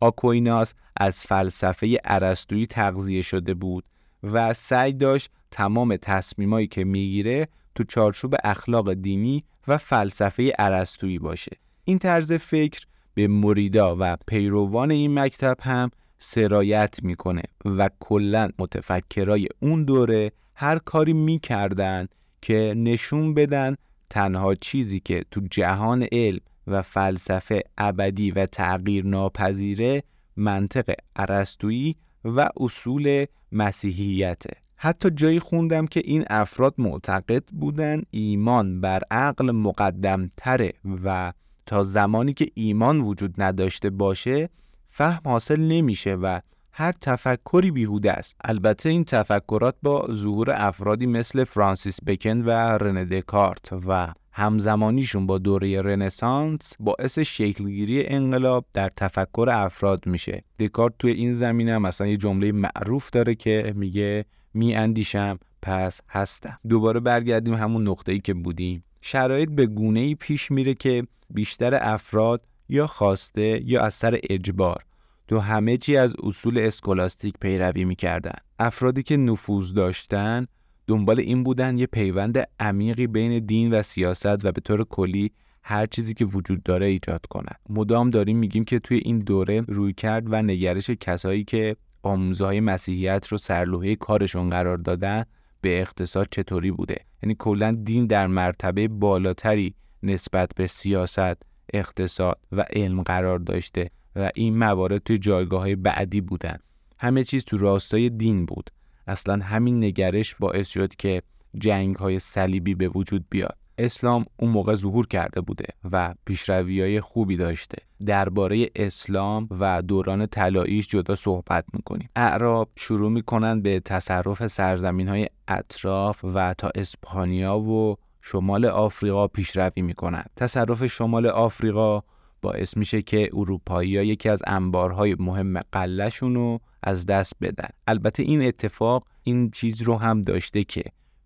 آکویناس 0.00 0.74
از 0.96 1.26
فلسفه 1.26 1.96
عرستویی 2.04 2.66
تغذیه 2.66 3.22
شده 3.22 3.54
بود 3.54 3.84
و 4.22 4.54
سعی 4.54 4.92
داشت 4.92 5.30
تمام 5.50 5.96
تصمیمایی 5.96 6.66
که 6.66 6.84
می‌گیره 6.84 7.48
تو 7.74 7.84
چارچوب 7.84 8.34
اخلاق 8.44 8.94
دینی 8.94 9.44
و 9.68 9.78
فلسفه 9.78 10.52
عرستویی 10.58 11.18
باشه. 11.18 11.56
این 11.84 11.98
طرز 11.98 12.32
فکر 12.32 12.80
به 13.14 13.28
مریدا 13.28 13.96
و 14.00 14.16
پیروان 14.26 14.90
این 14.90 15.18
مکتب 15.18 15.56
هم 15.60 15.90
سرایت 16.18 16.98
می‌کنه 17.02 17.42
و 17.64 17.90
کلا 18.00 18.50
متفکرای 18.58 19.48
اون 19.60 19.84
دوره 19.84 20.32
هر 20.54 20.78
کاری 20.78 21.12
می‌کردن 21.12 22.06
که 22.42 22.74
نشون 22.76 23.34
بدن 23.34 23.76
تنها 24.10 24.54
چیزی 24.54 25.00
که 25.00 25.24
تو 25.30 25.40
جهان 25.50 26.06
علم 26.12 26.40
و 26.66 26.82
فلسفه 26.82 27.62
ابدی 27.78 28.30
و 28.30 28.46
تغییر 28.46 29.06
ناپذیره 29.06 30.02
منطق 30.36 30.94
عرستویی 31.16 31.96
و 32.24 32.48
اصول 32.56 33.26
مسیحیته. 33.52 34.50
حتی 34.80 35.10
جایی 35.10 35.38
خوندم 35.38 35.86
که 35.86 36.02
این 36.04 36.24
افراد 36.30 36.74
معتقد 36.78 37.44
بودن 37.52 38.02
ایمان 38.10 38.80
بر 38.80 39.02
عقل 39.10 39.50
مقدم 39.50 40.30
تره 40.36 40.72
و 41.04 41.32
تا 41.66 41.82
زمانی 41.82 42.32
که 42.32 42.48
ایمان 42.54 43.00
وجود 43.00 43.42
نداشته 43.42 43.90
باشه 43.90 44.48
فهم 44.88 45.20
حاصل 45.24 45.60
نمیشه 45.60 46.14
و 46.14 46.40
هر 46.72 46.92
تفکری 46.92 47.70
بیهوده 47.70 48.12
است. 48.12 48.36
البته 48.44 48.88
این 48.88 49.04
تفکرات 49.04 49.74
با 49.82 50.08
ظهور 50.12 50.50
افرادی 50.50 51.06
مثل 51.06 51.44
فرانسیس 51.44 51.98
بکن 52.06 52.40
و 52.40 52.50
رنه 52.50 53.04
دکارت 53.04 53.72
و 53.88 54.12
همزمانیشون 54.32 55.26
با 55.26 55.38
دوره 55.38 55.82
رنسانس 55.82 56.72
باعث 56.80 57.18
شکلگیری 57.18 58.06
انقلاب 58.06 58.64
در 58.72 58.90
تفکر 58.96 59.48
افراد 59.52 60.06
میشه. 60.06 60.42
دکارت 60.60 60.92
توی 60.98 61.10
این 61.10 61.32
زمینه 61.32 61.78
مثلا 61.78 62.06
یه 62.06 62.16
جمله 62.16 62.52
معروف 62.52 63.10
داره 63.10 63.34
که 63.34 63.72
میگه 63.76 64.24
می 64.54 64.74
اندیشم 64.74 65.38
پس 65.62 66.00
هستم. 66.08 66.58
دوباره 66.68 67.00
برگردیم 67.00 67.54
همون 67.54 67.88
نقطه 67.88 68.12
ای 68.12 68.20
که 68.20 68.34
بودیم. 68.34 68.84
شرایط 69.00 69.48
به 69.50 69.66
گونه 69.66 70.00
ای 70.00 70.14
پیش 70.14 70.50
میره 70.50 70.74
که 70.74 71.02
بیشتر 71.30 71.78
افراد 71.82 72.46
یا 72.68 72.86
خواسته 72.86 73.62
یا 73.64 73.82
از 73.82 73.94
سر 73.94 74.18
اجبار 74.30 74.84
تو 75.28 75.38
همه 75.38 75.76
چی 75.76 75.96
از 75.96 76.14
اصول 76.22 76.58
اسکولاستیک 76.58 77.34
پیروی 77.40 77.84
می‌کردن. 77.84 78.38
افرادی 78.58 79.02
که 79.02 79.16
نفوذ 79.16 79.72
داشتن 79.72 80.46
دنبال 80.86 81.20
این 81.20 81.42
بودن 81.42 81.76
یه 81.76 81.86
پیوند 81.86 82.48
عمیقی 82.60 83.06
بین 83.06 83.46
دین 83.46 83.74
و 83.74 83.82
سیاست 83.82 84.44
و 84.44 84.52
به 84.52 84.60
طور 84.60 84.84
کلی 84.84 85.30
هر 85.62 85.86
چیزی 85.86 86.14
که 86.14 86.24
وجود 86.24 86.62
داره 86.62 86.86
ایجاد 86.86 87.26
کنن. 87.26 87.54
مدام 87.68 88.10
داریم 88.10 88.38
میگیم 88.38 88.64
که 88.64 88.78
توی 88.78 89.00
این 89.04 89.18
دوره 89.18 89.60
روی 89.60 89.92
کرد 89.92 90.32
و 90.32 90.42
نگرش 90.42 90.90
کسایی 90.90 91.44
که 91.44 91.76
آموزهای 92.08 92.60
مسیحیت 92.60 93.26
رو 93.28 93.38
سرلوحه 93.38 93.96
کارشون 93.96 94.50
قرار 94.50 94.76
دادن 94.76 95.24
به 95.60 95.80
اقتصاد 95.80 96.28
چطوری 96.30 96.70
بوده؟ 96.70 96.96
یعنی 97.22 97.36
کلا 97.38 97.78
دین 97.84 98.06
در 98.06 98.26
مرتبه 98.26 98.88
بالاتری 98.88 99.74
نسبت 100.02 100.50
به 100.56 100.66
سیاست 100.66 101.42
اقتصاد 101.72 102.38
و 102.52 102.64
علم 102.70 103.02
قرار 103.02 103.38
داشته 103.38 103.90
و 104.16 104.30
این 104.34 104.58
موارد 104.58 104.98
توی 104.98 105.18
جایگاه 105.18 105.60
های 105.60 105.76
بعدی 105.76 106.20
بودن. 106.20 106.58
همه 106.98 107.24
چیز 107.24 107.44
تو 107.44 107.56
راستای 107.56 108.10
دین 108.10 108.46
بود. 108.46 108.70
اصلا 109.06 109.44
همین 109.44 109.84
نگرش 109.84 110.34
باعث 110.34 110.68
شد 110.68 110.94
که 110.94 111.22
جنگ 111.58 111.96
های 111.96 112.18
صلیبی 112.18 112.74
به 112.74 112.88
وجود 112.88 113.24
بیاد. 113.30 113.56
اسلام 113.78 114.24
اون 114.36 114.50
موقع 114.50 114.74
ظهور 114.74 115.06
کرده 115.06 115.40
بوده 115.40 115.64
و 115.92 116.14
پیشروی 116.24 116.80
های 116.80 117.00
خوبی 117.00 117.36
داشته. 117.36 117.76
درباره 118.06 118.66
اسلام 118.76 119.48
و 119.60 119.82
دوران 119.82 120.26
طلاییش 120.26 120.88
جدا 120.88 121.14
صحبت 121.14 121.64
می‌کنیم. 121.72 122.08
اعراب 122.16 122.68
شروع 122.76 123.10
می‌کنن 123.10 123.62
به 123.62 123.80
تصرف 123.80 124.46
سرزمین 124.46 125.08
های 125.08 125.28
اطراف 125.48 126.24
و 126.24 126.54
تا 126.58 126.70
اسپانیا 126.74 127.58
و 127.58 127.96
شمال 128.22 128.64
آفریقا 128.64 129.28
پیشروی 129.28 129.82
می‌کنن 129.82 130.24
تصرف 130.36 130.86
شمال 130.86 131.26
آفریقا 131.26 132.02
باعث 132.42 132.76
میشه 132.76 133.02
که 133.02 133.30
اروپایی 133.32 133.96
ها 133.96 134.02
یکی 134.02 134.28
از 134.28 134.42
انبارهای 134.46 135.16
مهم 135.18 135.60
قلهشون 135.72 136.34
رو 136.34 136.60
از 136.82 137.06
دست 137.06 137.32
بدن. 137.40 137.68
البته 137.86 138.22
این 138.22 138.42
اتفاق 138.42 139.04
این 139.22 139.50
چیز 139.50 139.82
رو 139.82 139.96
هم 139.96 140.22
داشته 140.22 140.64
که 140.64 140.82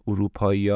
اروپایی 0.07 0.71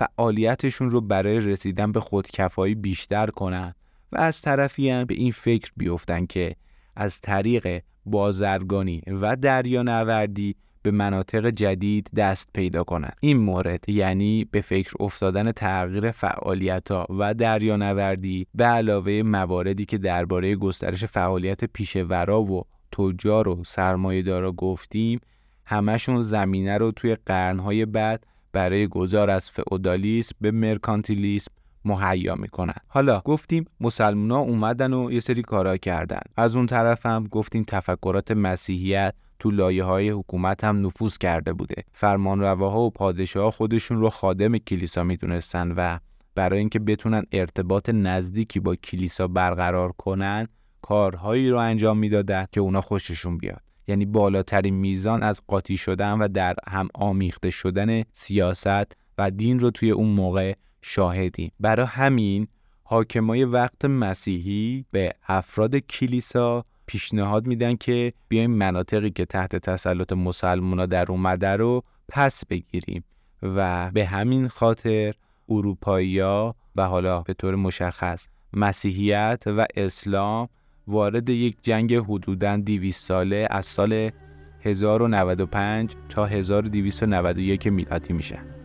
فعالیتشون 0.00 0.90
رو 0.90 1.00
برای 1.00 1.40
رسیدن 1.40 1.92
به 1.92 2.00
خودکفایی 2.00 2.74
بیشتر 2.74 3.26
کنن 3.26 3.74
و 4.12 4.18
از 4.18 4.42
طرفی 4.42 4.90
هم 4.90 5.04
به 5.04 5.14
این 5.14 5.32
فکر 5.32 5.70
بیفتن 5.76 6.26
که 6.26 6.56
از 6.96 7.20
طریق 7.20 7.82
بازرگانی 8.06 9.02
و 9.06 9.36
دریانوردی 9.36 10.56
به 10.82 10.90
مناطق 10.90 11.50
جدید 11.50 12.10
دست 12.16 12.48
پیدا 12.54 12.84
کنند 12.84 13.16
این 13.20 13.36
مورد 13.36 13.88
یعنی 13.88 14.44
به 14.44 14.60
فکر 14.60 14.94
افتادن 15.00 15.52
تغییر 15.52 16.10
فعالیت 16.10 16.90
ها 16.90 17.06
و 17.18 17.34
دریانوردی 17.34 18.46
به 18.54 18.64
علاوه 18.64 19.22
مواردی 19.22 19.84
که 19.84 19.98
درباره 19.98 20.56
گسترش 20.56 21.04
فعالیت 21.04 21.64
پیشورا 21.64 22.42
و 22.42 22.64
تجار 22.92 23.48
و 23.48 23.64
سرمایه‌دارا 23.64 24.52
گفتیم 24.52 25.20
همشون 25.66 26.22
زمینه 26.22 26.78
رو 26.78 26.90
توی 26.92 27.16
قرنهای 27.26 27.86
بعد 27.86 28.26
برای 28.52 28.88
گذار 28.88 29.30
از 29.30 29.50
فئودالیسم 29.50 30.36
به 30.40 30.50
مرکانتیلیسم 30.50 31.52
مهیا 31.84 32.34
می‌کنن 32.34 32.74
حالا 32.88 33.20
گفتیم 33.20 33.64
مسلمونا 33.80 34.38
اومدن 34.38 34.92
و 34.92 35.12
یه 35.12 35.20
سری 35.20 35.42
کارا 35.42 35.76
کردن. 35.76 36.20
از 36.36 36.56
اون 36.56 36.66
طرف 36.66 37.06
هم 37.06 37.26
گفتیم 37.30 37.64
تفکرات 37.66 38.30
مسیحیت 38.30 39.14
تو 39.38 39.50
لایه 39.50 39.84
های 39.84 40.10
حکومت 40.10 40.64
هم 40.64 40.86
نفوذ 40.86 41.18
کرده 41.18 41.52
بوده. 41.52 41.84
فرمانرواها 41.92 42.80
و 42.80 42.90
پادشاه 42.90 43.50
خودشون 43.50 44.00
رو 44.00 44.10
خادم 44.10 44.58
کلیسا 44.58 45.04
می‌دونستن 45.04 45.72
و 45.76 45.98
برای 46.34 46.58
اینکه 46.58 46.78
بتونن 46.78 47.22
ارتباط 47.32 47.88
نزدیکی 47.88 48.60
با 48.60 48.76
کلیسا 48.76 49.28
برقرار 49.28 49.92
کنن 49.92 50.48
کارهایی 50.82 51.50
رو 51.50 51.56
انجام 51.56 51.98
می‌دادن 51.98 52.46
که 52.52 52.60
اونا 52.60 52.80
خوششون 52.80 53.38
بیاد. 53.38 53.69
یعنی 53.90 54.06
بالاترین 54.06 54.74
میزان 54.74 55.22
از 55.22 55.40
قاطی 55.46 55.76
شدن 55.76 56.12
و 56.12 56.28
در 56.28 56.54
هم 56.68 56.88
آمیخته 56.94 57.50
شدن 57.50 58.02
سیاست 58.12 58.96
و 59.18 59.30
دین 59.30 59.60
رو 59.60 59.70
توی 59.70 59.90
اون 59.90 60.08
موقع 60.08 60.54
شاهدیم. 60.82 61.52
برای 61.60 61.86
همین 61.86 62.46
حاکمای 62.82 63.44
وقت 63.44 63.84
مسیحی 63.84 64.84
به 64.90 65.14
افراد 65.28 65.76
کلیسا 65.76 66.64
پیشنهاد 66.86 67.46
میدن 67.46 67.76
که 67.76 68.12
بیایم 68.28 68.50
مناطقی 68.50 69.10
که 69.10 69.24
تحت 69.24 69.56
تسلط 69.56 70.12
مسلمونا 70.12 70.86
در 70.86 71.12
اومده 71.12 71.48
رو 71.48 71.82
پس 72.08 72.46
بگیریم 72.46 73.04
و 73.42 73.90
به 73.90 74.06
همین 74.06 74.48
خاطر 74.48 75.14
اروپایی 75.48 76.20
و 76.20 76.52
حالا 76.76 77.20
به 77.20 77.34
طور 77.34 77.54
مشخص 77.54 78.28
مسیحیت 78.52 79.42
و 79.46 79.66
اسلام 79.76 80.48
وارد 80.86 81.28
یک 81.28 81.56
جنگ 81.62 81.94
حدوداً 81.94 82.56
200 82.56 83.04
ساله 83.04 83.46
از 83.50 83.66
سال 83.66 84.10
1095 84.62 85.94
تا 86.08 86.26
1291 86.26 87.66
میلادی 87.66 88.12
میشه. 88.12 88.59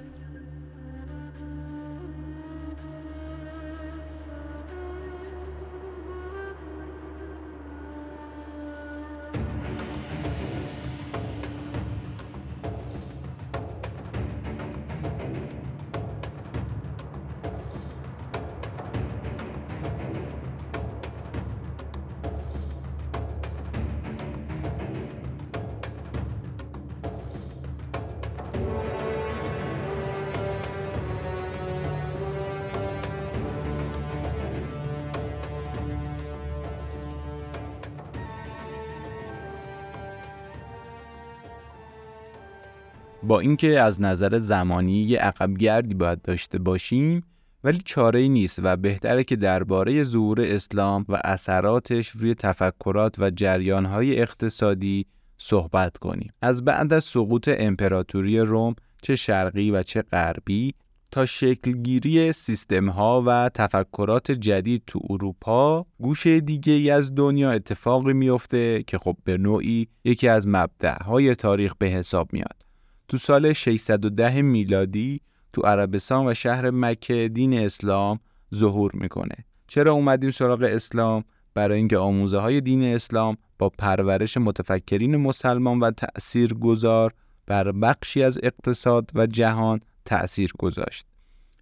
با 43.28 43.40
اینکه 43.40 43.82
از 43.82 44.02
نظر 44.02 44.40
زمانی 44.40 45.04
یه 45.04 45.20
عقبگردی 45.20 45.94
باید 45.94 46.22
داشته 46.22 46.60
باشیم 46.60 47.24
ولی 47.64 47.80
چاره 47.86 48.20
ای 48.20 48.30
نیست 48.30 48.60
و 48.64 48.78
بهتره 48.78 49.24
که 49.24 49.36
درباره 49.36 50.04
ظهور 50.04 50.42
اسلام 50.42 51.06
و 51.10 51.22
اثراتش 51.24 52.10
روی 52.10 52.36
تفکرات 52.36 53.16
و 53.20 53.30
جریانهای 53.30 54.22
اقتصادی 54.22 55.06
صحبت 55.38 55.98
کنیم. 55.98 56.34
از 56.42 56.66
بعد 56.66 56.94
از 56.94 57.04
سقوط 57.04 57.50
امپراتوری 57.58 58.40
روم 58.40 58.76
چه 59.02 59.16
شرقی 59.16 59.72
و 59.72 59.84
چه 59.84 60.02
غربی 60.02 60.74
تا 61.12 61.26
شکلگیری 61.26 62.34
سیستم 62.34 62.90
ها 62.90 63.24
و 63.26 63.50
تفکرات 63.54 64.32
جدید 64.32 64.84
تو 64.88 65.00
اروپا 65.10 65.86
گوشه 66.00 66.40
دیگه 66.40 66.74
ای 66.74 66.90
از 66.90 67.16
دنیا 67.16 67.52
اتفاقی 67.52 68.14
میفته 68.14 68.84
که 68.88 68.98
خب 68.98 69.18
به 69.24 69.38
نوعی 69.38 69.88
یکی 70.04 70.28
از 70.28 70.48
مبدع 70.48 71.34
تاریخ 71.34 71.76
به 71.76 71.86
حساب 71.86 72.34
میاد. 72.34 72.65
تو 73.08 73.18
سال 73.18 73.54
610 73.54 74.42
میلادی 74.42 75.22
تو 75.54 75.62
عربستان 75.62 76.28
و 76.28 76.34
شهر 76.34 76.70
مکه 76.72 77.30
دین 77.34 77.54
اسلام 77.54 78.20
ظهور 78.56 78.92
می‌کنه. 78.94 79.36
چرا 79.68 79.92
اومدیم 79.92 80.30
سراغ 80.30 80.62
اسلام؟ 80.62 81.24
برای 81.54 81.78
اینکه 81.78 81.98
آموزه 81.98 82.38
های 82.38 82.62
دین 82.62 82.84
اسلام 82.84 83.38
با 83.60 83.70
پرورش 83.70 84.38
متفکرین 84.38 85.16
مسلمان 85.16 85.80
و 85.80 85.92
تأثیر 85.92 86.54
گذار 86.54 87.14
بر 87.48 87.72
بخشی 87.72 88.24
از 88.24 88.40
اقتصاد 88.44 89.12
و 89.16 89.28
جهان 89.28 89.80
تأثیر 90.06 90.52
گذاشت. 90.60 91.06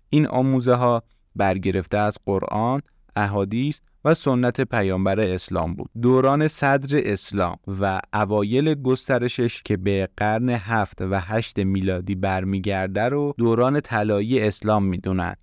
این 0.10 0.28
آموزه 0.28 0.74
ها 0.74 1.04
برگرفته 1.36 1.98
از 1.98 2.18
قرآن، 2.26 2.82
احادیث 3.16 3.82
و 4.06 4.14
سنت 4.14 4.62
پیامبر 4.62 5.20
اسلام 5.20 5.76
بود. 5.76 5.90
دوران 6.02 6.48
صدر 6.48 7.02
اسلام 7.06 7.58
و 7.82 8.02
اوایل 8.14 8.74
گسترشش 8.74 9.62
که 9.64 9.78
به 9.78 10.10
قرن 10.18 10.50
هفت 10.50 11.02
و 11.02 11.20
هشت 11.20 11.60
میلادی 11.60 12.16
برمیگرده 12.16 13.02
رو 13.02 13.34
دوران 13.38 13.80
طلایی 13.80 14.40
اسلام 14.40 14.84
می‌دونند 14.86 15.38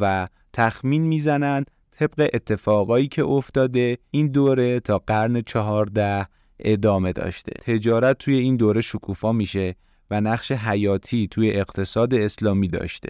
و 0.00 0.28
تخمین 0.52 1.02
می‌زنند 1.02 1.70
طبق 1.90 2.30
اتفاقایی 2.34 3.08
که 3.08 3.24
افتاده 3.24 3.98
این 4.10 4.26
دوره 4.26 4.80
تا 4.80 4.98
قرن 4.98 5.40
چهارده 5.40 6.26
ادامه 6.60 7.12
داشته. 7.12 7.52
تجارت 7.62 8.18
توی 8.18 8.36
این 8.36 8.56
دوره 8.56 8.80
شکوفا 8.80 9.32
میشه 9.32 9.74
و 10.10 10.20
نقش 10.20 10.52
حیاتی 10.52 11.28
توی 11.28 11.50
اقتصاد 11.50 12.14
اسلامی 12.14 12.68
داشته. 12.68 13.08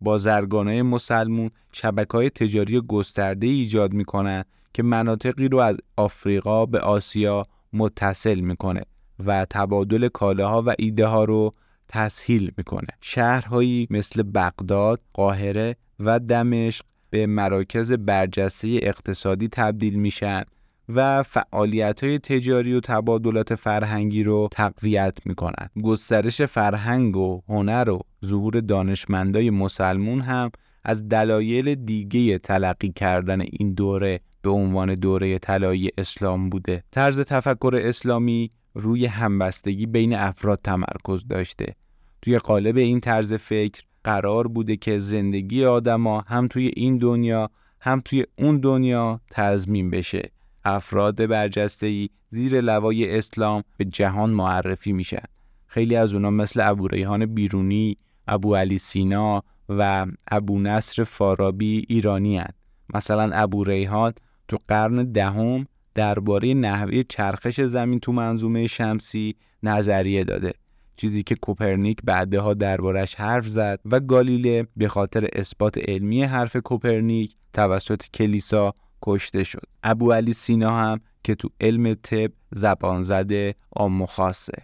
بازرگانای 0.00 0.82
مسلمون 0.82 1.50
شبکه 1.72 2.12
های 2.12 2.30
تجاری 2.30 2.80
گسترده 2.80 3.46
ایجاد 3.46 3.92
می‌کنن 3.92 4.44
که 4.74 4.82
مناطقی 4.82 5.48
رو 5.48 5.58
از 5.58 5.76
آفریقا 5.96 6.66
به 6.66 6.80
آسیا 6.80 7.44
متصل 7.72 8.40
می‌کنه 8.40 8.82
و 9.26 9.46
تبادل 9.50 10.08
کالاها 10.08 10.62
و 10.66 10.74
ایده 10.78 11.06
ها 11.06 11.24
رو 11.24 11.54
تسهیل 11.88 12.52
می‌کنه. 12.56 12.88
شهرهایی 13.00 13.86
مثل 13.90 14.22
بغداد، 14.22 15.00
قاهره 15.12 15.76
و 16.00 16.18
دمشق 16.18 16.84
به 17.10 17.26
مراکز 17.26 17.92
برجسته 17.92 18.78
اقتصادی 18.82 19.48
تبدیل 19.52 19.94
میشن 19.94 20.44
و 20.88 21.22
فعالیت 21.22 22.04
های 22.04 22.18
تجاری 22.18 22.72
و 22.72 22.80
تبادلات 22.80 23.54
فرهنگی 23.54 24.22
رو 24.22 24.48
تقویت 24.52 25.18
می‌کنن. 25.24 25.68
گسترش 25.82 26.42
فرهنگ 26.42 27.16
و 27.16 27.40
هنر 27.48 27.90
و 27.90 28.00
ظهور 28.24 28.60
دانشمندای 28.60 29.50
مسلمون 29.50 30.20
هم 30.20 30.50
از 30.84 31.08
دلایل 31.08 31.74
دیگه 31.74 32.38
تلقی 32.38 32.92
کردن 32.92 33.40
این 33.40 33.74
دوره 33.74 34.20
به 34.42 34.50
عنوان 34.50 34.94
دوره 34.94 35.38
طلایی 35.38 35.90
اسلام 35.98 36.50
بوده. 36.50 36.84
طرز 36.90 37.20
تفکر 37.20 37.80
اسلامی 37.82 38.50
روی 38.74 39.06
همبستگی 39.06 39.86
بین 39.86 40.14
افراد 40.14 40.60
تمرکز 40.64 41.26
داشته. 41.28 41.74
توی 42.22 42.38
قالب 42.38 42.76
این 42.76 43.00
طرز 43.00 43.34
فکر 43.34 43.82
قرار 44.04 44.48
بوده 44.48 44.76
که 44.76 44.98
زندگی 44.98 45.64
آدما 45.64 46.20
هم 46.20 46.48
توی 46.48 46.72
این 46.76 46.98
دنیا 46.98 47.50
هم 47.80 48.02
توی 48.04 48.24
اون 48.38 48.60
دنیا 48.60 49.20
تضمین 49.30 49.90
بشه. 49.90 50.30
افراد 50.68 51.26
برجسته 51.26 51.86
ای 51.86 52.08
زیر 52.30 52.60
لوای 52.60 53.18
اسلام 53.18 53.62
به 53.76 53.84
جهان 53.84 54.30
معرفی 54.30 54.92
میشن 54.92 55.24
خیلی 55.66 55.96
از 55.96 56.14
اونا 56.14 56.30
مثل 56.30 56.60
ابو 56.70 56.88
ریحان 56.88 57.26
بیرونی، 57.26 57.96
ابو 58.26 58.56
علی 58.56 58.78
سینا 58.78 59.42
و 59.68 60.06
ابو 60.30 60.58
نصر 60.58 61.04
فارابی 61.04 61.84
ایرانی 61.88 62.38
هن. 62.38 62.50
مثلا 62.94 63.30
ابو 63.32 63.64
ریحان 63.64 64.12
تو 64.48 64.58
قرن 64.68 65.12
دهم 65.12 65.66
درباره 65.94 66.54
نحوه 66.54 67.02
چرخش 67.02 67.60
زمین 67.60 68.00
تو 68.00 68.12
منظومه 68.12 68.66
شمسی 68.66 69.36
نظریه 69.62 70.24
داده 70.24 70.52
چیزی 70.96 71.22
که 71.22 71.34
کوپرنیک 71.34 71.98
بعدها 72.04 72.54
دربارش 72.54 73.14
حرف 73.14 73.48
زد 73.48 73.80
و 73.84 74.00
گالیله 74.00 74.66
به 74.76 74.88
خاطر 74.88 75.28
اثبات 75.32 75.78
علمی 75.88 76.22
حرف 76.22 76.56
کوپرنیک 76.56 77.34
توسط 77.52 78.02
کلیسا 78.14 78.74
کشته 79.02 79.44
شد. 79.44 79.62
ابو 79.82 80.12
علی 80.12 80.32
سینا 80.32 80.76
هم 80.76 81.00
که 81.24 81.34
تو 81.34 81.48
علم 81.60 81.94
طب 81.94 82.32
زبان 82.52 83.02
زده 83.02 83.54
عام 83.76 84.06
خاصه. 84.06 84.62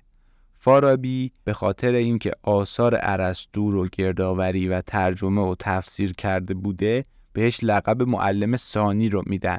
فارابی 0.54 1.32
به 1.44 1.52
خاطر 1.52 1.92
اینکه 1.92 2.32
آثار 2.42 2.98
ارسطو 3.00 3.70
رو 3.70 3.88
گردآوری 3.92 4.68
و 4.68 4.80
ترجمه 4.80 5.42
و 5.42 5.54
تفسیر 5.58 6.12
کرده 6.12 6.54
بوده 6.54 7.04
بهش 7.32 7.58
لقب 7.62 8.02
معلم 8.02 8.56
ثانی 8.56 9.08
رو 9.08 9.22
میدن. 9.26 9.58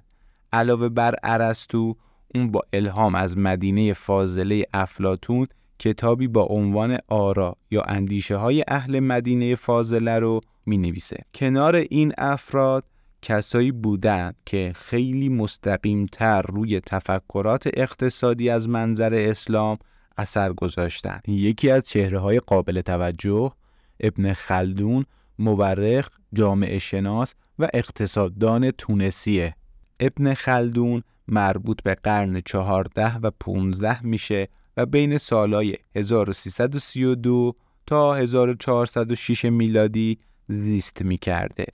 علاوه 0.54 0.90
بر 0.90 1.16
ارسطو 1.24 1.96
اون 2.36 2.52
با 2.52 2.62
الهام 2.74 3.16
از 3.16 3.38
مدینه 3.38 3.94
فاضله 3.94 4.64
افلاتون 4.74 5.48
کتابی 5.80 6.28
با 6.28 6.44
عنوان 6.44 6.98
آرا 7.08 7.56
یا 7.72 7.82
اندیشه 7.82 8.36
های 8.36 8.64
اهل 8.68 9.00
مدینه 9.00 9.56
فاضله 9.56 10.20
رو 10.20 10.42
می 10.66 10.78
نویسه. 10.78 11.18
کنار 11.34 11.76
این 11.76 12.14
افراد 12.18 12.84
کسایی 13.24 13.72
بودند 13.72 14.36
که 14.46 14.72
خیلی 14.76 15.30
مستقیمتر 15.30 16.42
روی 16.42 16.80
تفکرات 16.80 17.70
اقتصادی 17.74 18.50
از 18.50 18.70
منظر 18.70 19.16
اسلام 19.16 19.78
اثر 20.18 20.54
گذاشتند. 20.54 21.22
یکی 21.28 21.72
از 21.72 21.84
چهره 21.84 22.20
های 22.20 22.40
قابل 22.40 22.82
توجه 22.82 23.52
ابن 24.00 24.34
خلدون 24.34 25.06
مورخ، 25.40 26.10
جامعه 26.34 26.80
شناس 26.80 27.34
و 27.60 27.68
اقتصاددان 27.74 28.72
تونسیه. 28.72 29.56
ابن 30.00 30.34
خلدون 30.34 31.04
مربوط 31.28 31.84
به 31.84 31.96
قرن 31.96 32.42
چهارده 32.46 33.18
و 33.18 33.32
15 33.40 34.06
میشه 34.06 34.48
و 34.78 34.86
بین 34.86 35.18
سالهای 35.18 35.78
1332 35.96 37.56
تا 37.86 38.16
1406 38.16 39.46
میلادی 39.46 40.18
زیست 40.48 41.02
می‌کرده. 41.02 41.66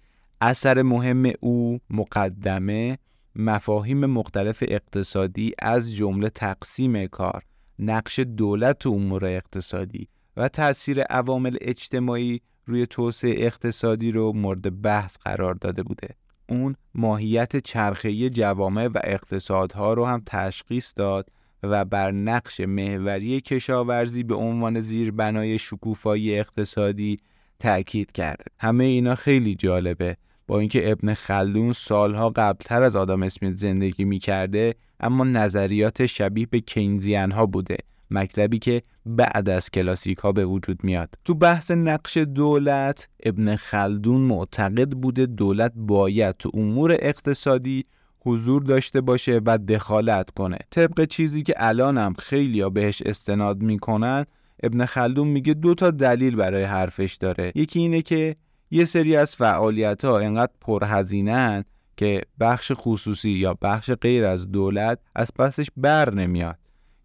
اثر 0.42 0.82
مهم 0.82 1.32
او 1.40 1.80
مقدمه 1.90 2.98
مفاهیم 3.36 4.06
مختلف 4.06 4.64
اقتصادی 4.68 5.54
از 5.60 5.96
جمله 5.96 6.30
تقسیم 6.30 7.08
کار، 7.08 7.44
نقش 7.80 8.20
دولت 8.20 8.86
و 8.86 8.92
امور 8.92 9.26
اقتصادی 9.26 10.08
و 10.38 10.48
تاثیر 10.48 11.02
عوامل 11.02 11.58
اجتماعی 11.62 12.42
روی 12.66 12.88
توسعه 12.88 13.46
اقتصادی 13.46 14.12
رو 14.12 14.34
مورد 14.34 14.82
بحث 14.82 15.18
قرار 15.18 15.54
داده 15.54 15.84
بوده. 15.84 16.08
اون 16.50 16.76
ماهیت 16.96 17.58
چرخه‌ای 17.58 18.30
جوامع 18.30 18.88
و 18.88 18.98
اقتصادها 19.04 19.94
رو 19.94 20.06
هم 20.06 20.24
تشخیص 20.26 20.94
داد 20.96 21.30
و 21.64 21.86
بر 21.86 22.12
نقش 22.12 22.60
محوری 22.60 23.42
کشاورزی 23.42 24.24
به 24.24 24.36
عنوان 24.36 24.80
زیربنای 24.80 25.60
شکوفایی 25.60 26.40
اقتصادی 26.40 27.18
تأکید 27.60 28.12
کرده. 28.12 28.46
همه 28.60 28.84
اینا 28.84 29.16
خیلی 29.16 29.56
جالبه 29.56 30.18
با 30.50 30.60
اینکه 30.60 30.92
ابن 30.92 31.14
خلدون 31.14 31.74
سالها 31.74 32.30
قبلتر 32.30 32.82
از 32.82 32.96
آدم 32.96 33.24
اسمیت 33.24 33.56
زندگی 33.56 34.06
می‌کرده 34.06 34.76
اما 35.00 35.24
نظریات 35.24 36.06
شبیه 36.06 36.46
به 36.46 36.60
کینزیان 36.60 37.32
ها 37.32 37.46
بوده 37.46 37.78
مکتبی 38.12 38.60
که 38.60 38.82
بعد 39.06 39.50
از 39.50 39.70
کلاسیک 39.70 40.18
ها 40.18 40.32
به 40.32 40.46
وجود 40.46 40.84
میاد. 40.84 41.16
تو 41.26 41.34
بحث 41.34 41.72
نقش 41.72 42.18
دولت 42.18 43.08
ابن 43.24 43.56
خلدون 43.56 44.22
معتقد 44.22 44.92
بوده 44.92 45.26
دولت 45.26 45.72
باید 45.76 46.38
تو 46.38 46.52
امور 46.54 46.98
اقتصادی 47.00 47.86
حضور 48.20 48.64
داشته 48.64 49.02
باشه 49.02 49.42
و 49.46 49.58
دخالت 49.58 50.32
کنه. 50.32 50.58
طبق 50.70 51.06
چیزی 51.06 51.44
که 51.44 51.54
الانم 51.58 52.14
خیلی 52.14 52.62
ها 52.62 52.70
بهش 52.70 53.02
استناد 53.02 53.62
می‌کنن 53.62 54.26
ابن 54.64 54.86
خلدون 54.86 55.28
میگه 55.28 55.54
دو 55.54 55.76
تا 55.76 55.92
دلیل 55.92 56.36
برای 56.36 56.64
حرفش 56.64 57.16
داره. 57.16 57.52
یکی 57.56 57.80
اینه 57.80 58.02
که 58.02 58.36
یه 58.72 58.86
سری 58.86 59.16
از 59.16 59.36
فعالیت 59.36 60.06
ها 60.06 60.20
انقدر 60.20 60.52
پرهزینه 60.62 61.66
که 61.98 62.22
بخش 62.40 62.72
خصوصی 62.76 63.30
یا 63.30 63.58
بخش 63.62 63.92
غیر 63.92 64.26
از 64.26 64.52
دولت 64.52 65.00
از 65.16 65.32
پسش 65.40 65.68
بر 65.78 66.14
نمیاد. 66.14 66.58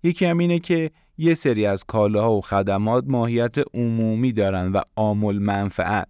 یکی 0.02 0.24
هم 0.26 0.38
اینه 0.38 0.58
که 0.58 0.90
یه 1.18 1.34
سری 1.34 1.66
از 1.66 1.84
کالاها 1.84 2.32
و 2.32 2.40
خدمات 2.40 3.04
ماهیت 3.06 3.56
عمومی 3.74 4.32
دارن 4.32 4.72
و 4.72 4.80
عامل 4.96 5.38
منفعت 5.38 6.08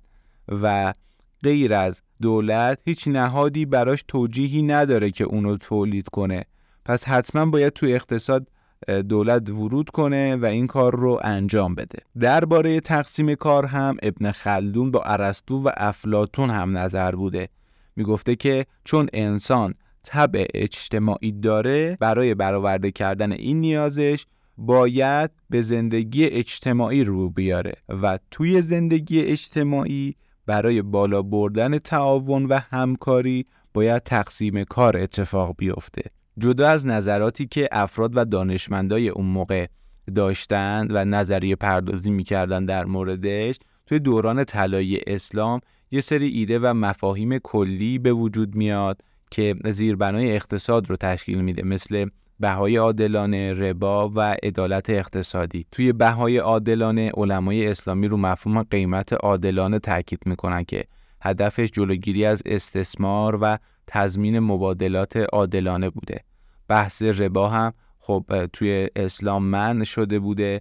و 0.48 0.94
غیر 1.42 1.74
از 1.74 2.02
دولت 2.22 2.78
هیچ 2.84 3.08
نهادی 3.08 3.66
براش 3.66 4.04
توجیهی 4.08 4.62
نداره 4.62 5.10
که 5.10 5.24
اونو 5.24 5.56
تولید 5.56 6.08
کنه. 6.08 6.44
پس 6.84 7.08
حتما 7.08 7.46
باید 7.46 7.72
تو 7.72 7.86
اقتصاد 7.86 8.48
دولت 8.88 9.50
ورود 9.50 9.90
کنه 9.90 10.36
و 10.36 10.44
این 10.44 10.66
کار 10.66 10.96
رو 10.96 11.20
انجام 11.22 11.74
بده. 11.74 11.98
درباره 12.20 12.80
تقسیم 12.80 13.34
کار 13.34 13.66
هم 13.66 13.96
ابن 14.02 14.30
خلدون 14.30 14.90
با 14.90 15.02
ارسطو 15.02 15.58
و 15.58 15.70
افلاتون 15.76 16.50
هم 16.50 16.78
نظر 16.78 17.12
بوده. 17.12 17.48
می‌گفته 17.96 18.36
که 18.36 18.66
چون 18.84 19.06
انسان 19.12 19.74
طبع 20.02 20.46
اجتماعی 20.54 21.32
داره 21.32 21.96
برای 22.00 22.34
برآورده 22.34 22.90
کردن 22.90 23.32
این 23.32 23.60
نیازش 23.60 24.26
باید 24.58 25.30
به 25.50 25.60
زندگی 25.60 26.24
اجتماعی 26.24 27.04
رو 27.04 27.30
بیاره 27.30 27.74
و 27.88 28.18
توی 28.30 28.62
زندگی 28.62 29.20
اجتماعی 29.20 30.14
برای 30.46 30.82
بالا 30.82 31.22
بردن 31.22 31.78
تعاون 31.78 32.46
و 32.46 32.58
همکاری 32.70 33.46
باید 33.74 34.02
تقسیم 34.02 34.64
کار 34.64 34.96
اتفاق 34.96 35.54
بیفته. 35.58 36.02
جدا 36.38 36.68
از 36.68 36.86
نظراتی 36.86 37.46
که 37.46 37.68
افراد 37.72 38.16
و 38.16 38.24
دانشمندای 38.24 39.08
اون 39.08 39.26
موقع 39.26 39.66
داشتند 40.14 40.90
و 40.94 41.04
نظریه 41.04 41.56
پردازی 41.56 42.10
می‌کردن 42.10 42.64
در 42.64 42.84
موردش 42.84 43.58
توی 43.86 43.98
دوران 43.98 44.44
طلایی 44.44 45.00
اسلام 45.06 45.60
یه 45.90 46.00
سری 46.00 46.28
ایده 46.28 46.58
و 46.58 46.74
مفاهیم 46.74 47.38
کلی 47.38 47.98
به 47.98 48.12
وجود 48.12 48.54
میاد 48.54 49.00
که 49.30 49.54
زیربنای 49.64 50.36
اقتصاد 50.36 50.90
رو 50.90 50.96
تشکیل 50.96 51.40
میده 51.40 51.62
مثل 51.62 52.06
بهای 52.40 52.76
عادلانه، 52.76 53.52
ربا 53.52 54.08
و 54.08 54.36
عدالت 54.42 54.90
اقتصادی. 54.90 55.66
توی 55.72 55.92
بهای 55.92 56.38
عادلانه 56.38 57.10
علمای 57.14 57.68
اسلامی 57.68 58.08
رو 58.08 58.16
مفهوم 58.16 58.62
قیمت 58.62 59.12
عادلانه 59.12 59.78
تاکید 59.78 60.20
می‌کنن 60.26 60.64
که 60.64 60.84
هدفش 61.20 61.70
جلوگیری 61.70 62.24
از 62.24 62.42
استثمار 62.46 63.38
و 63.42 63.58
تضمین 63.86 64.38
مبادلات 64.38 65.16
عادلانه 65.16 65.90
بوده. 65.90 66.20
بحث 66.68 67.02
ربا 67.02 67.48
هم 67.48 67.72
خب 67.98 68.46
توی 68.52 68.88
اسلام 68.96 69.44
من 69.44 69.84
شده 69.84 70.18
بوده 70.18 70.60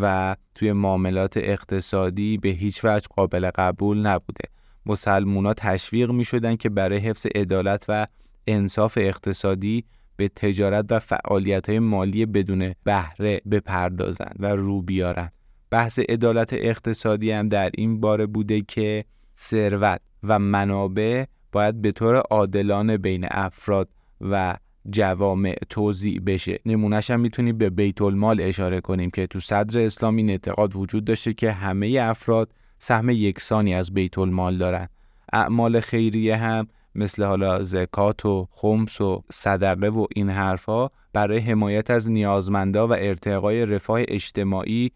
و 0.00 0.36
توی 0.54 0.72
معاملات 0.72 1.36
اقتصادی 1.36 2.38
به 2.38 2.48
هیچ 2.48 2.80
وجه 2.84 3.06
قابل 3.16 3.50
قبول 3.54 4.06
نبوده. 4.06 4.48
مسلمونا 4.86 5.54
تشویق 5.54 6.10
می 6.10 6.24
شدن 6.24 6.56
که 6.56 6.68
برای 6.68 6.98
حفظ 6.98 7.26
عدالت 7.34 7.84
و 7.88 8.06
انصاف 8.46 8.98
اقتصادی 9.00 9.84
به 10.16 10.28
تجارت 10.28 10.84
و 10.90 10.98
فعالیت 10.98 11.68
های 11.68 11.78
مالی 11.78 12.26
بدون 12.26 12.74
بهره 12.84 13.40
بپردازند 13.50 14.36
و 14.38 14.46
رو 14.46 14.82
بیارن. 14.82 15.30
بحث 15.70 15.98
عدالت 15.98 16.52
اقتصادی 16.52 17.30
هم 17.30 17.48
در 17.48 17.70
این 17.74 18.00
باره 18.00 18.26
بوده 18.26 18.60
که 18.60 19.04
ثروت 19.38 20.00
و 20.22 20.38
منابع 20.38 21.24
باید 21.54 21.82
به 21.82 21.92
طور 21.92 22.16
عادلانه 22.16 22.98
بین 22.98 23.26
افراد 23.30 23.88
و 24.20 24.56
جوامع 24.90 25.56
توضیع 25.70 26.20
بشه. 26.20 26.58
نمونهش 26.66 27.10
هم 27.10 27.20
می‌تونیم 27.20 27.58
به 27.58 27.70
بیت 27.70 28.02
المال 28.02 28.40
اشاره 28.40 28.80
کنیم 28.80 29.10
که 29.10 29.26
تو 29.26 29.40
صدر 29.40 29.80
اسلامی 29.80 30.22
این 30.22 30.30
اعتقاد 30.30 30.76
وجود 30.76 31.04
داشته 31.04 31.34
که 31.34 31.52
همه 31.52 31.98
افراد 32.02 32.52
سهم 32.78 33.10
یکسانی 33.10 33.74
از 33.74 33.94
بیت 33.94 34.18
المال 34.18 34.58
دارن. 34.58 34.88
اعمال 35.32 35.80
خیریه 35.80 36.36
هم 36.36 36.66
مثل 36.94 37.24
حالا 37.24 37.62
زکات 37.62 38.26
و 38.26 38.48
خمس 38.50 39.00
و 39.00 39.22
صدقه 39.32 39.88
و 39.88 40.06
این 40.14 40.30
حرفها 40.30 40.90
برای 41.12 41.38
حمایت 41.38 41.90
از 41.90 42.10
نیازمندا 42.10 42.88
و 42.88 42.92
ارتقای 42.92 43.66
رفاه 43.66 44.00
اجتماعی 44.08 44.90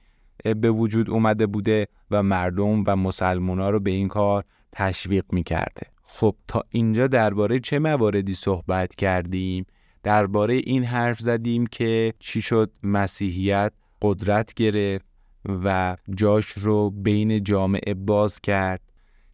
به 0.44 0.71
وجود 0.71 1.11
اومده 1.11 1.47
بوده 1.47 1.87
و 2.11 2.23
مردم 2.23 2.85
و 2.87 2.97
مسلمونا 2.97 3.71
رو 3.71 3.81
به 3.81 3.90
این 3.90 4.09
کار 4.09 4.44
تشویق 4.73 5.25
می‌کرده. 5.33 5.98
خب 6.11 6.37
تا 6.49 6.64
اینجا 6.71 7.07
درباره 7.07 7.59
چه 7.59 7.79
مواردی 7.79 8.35
صحبت 8.35 8.94
کردیم؟ 8.94 9.66
درباره 10.03 10.55
این 10.55 10.85
حرف 10.85 11.21
زدیم 11.21 11.66
که 11.66 12.14
چی 12.18 12.42
شد 12.42 12.71
مسیحیت 12.83 13.73
قدرت 14.03 14.55
گرفت 14.55 15.05
و 15.44 15.97
جاش 16.14 16.47
رو 16.47 16.90
بین 16.90 17.44
جامعه 17.44 17.94
باز 17.94 18.40
کرد. 18.40 18.81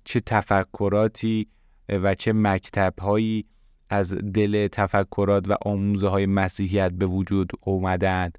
چه 0.05 0.21
تفکراتی 0.21 1.47
و 1.89 2.15
چه 2.15 2.33
مکتبهایی 2.33 3.45
از 3.91 4.15
دل 4.15 4.69
تفکرات 4.73 5.49
و 5.49 5.57
آموزه 5.63 6.09
های 6.09 6.27
مسیحیت 6.27 6.91
به 6.91 7.07
وجود 7.07 7.53
اومدند 7.61 8.39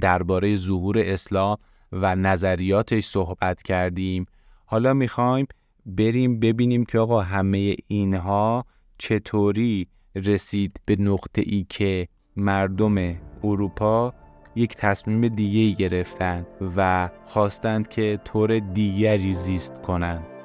درباره 0.00 0.56
ظهور 0.56 0.98
اسلام 0.98 1.56
و 1.92 2.16
نظریاتش 2.16 3.04
صحبت 3.04 3.62
کردیم. 3.62 4.26
حالا 4.66 4.94
می‌خوایم 4.94 5.46
بریم 5.86 6.40
ببینیم 6.40 6.84
که 6.84 6.98
آقا 6.98 7.20
همه 7.20 7.76
اینها 7.86 8.64
چطوری 8.98 9.86
رسید 10.14 10.80
به 10.84 10.96
نقطه 10.96 11.42
ای 11.46 11.66
که 11.68 12.08
مردم 12.36 13.16
اروپا 13.44 14.14
یک 14.56 14.74
تصمیم 14.76 15.28
دیگه 15.28 15.76
گرفتند 15.76 16.46
و 16.76 17.10
خواستند 17.24 17.88
که 17.88 18.18
طور 18.24 18.58
دیگری 18.58 19.34
زیست 19.34 19.82
کنند. 19.82 20.39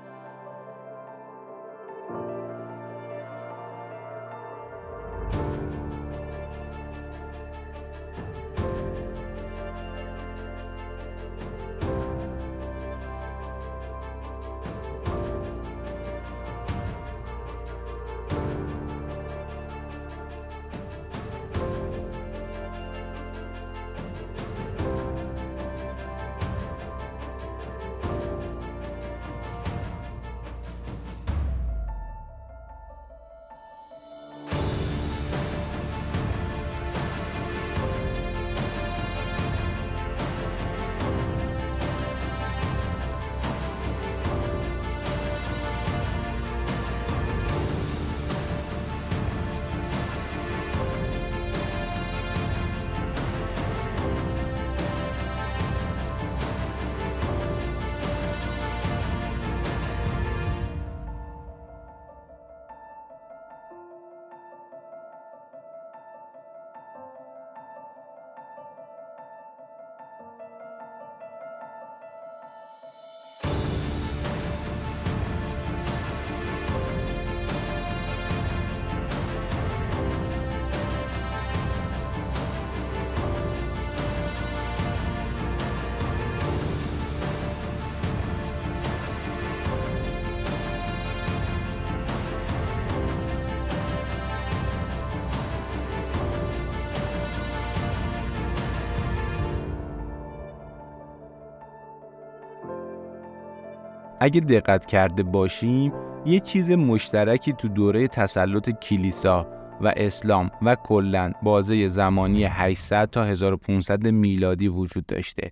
اگه 104.25 104.41
دقت 104.41 104.85
کرده 104.85 105.23
باشیم 105.23 105.93
یه 106.25 106.39
چیز 106.39 106.71
مشترکی 106.71 107.53
تو 107.53 107.67
دوره 107.67 108.07
تسلط 108.07 108.69
کلیسا 108.69 109.47
و 109.81 109.93
اسلام 109.97 110.51
و 110.61 110.75
کلا 110.75 111.31
بازه 111.43 111.87
زمانی 111.87 112.43
800 112.43 113.09
تا 113.09 113.23
1500 113.23 114.07
میلادی 114.07 114.67
وجود 114.67 115.05
داشته. 115.05 115.51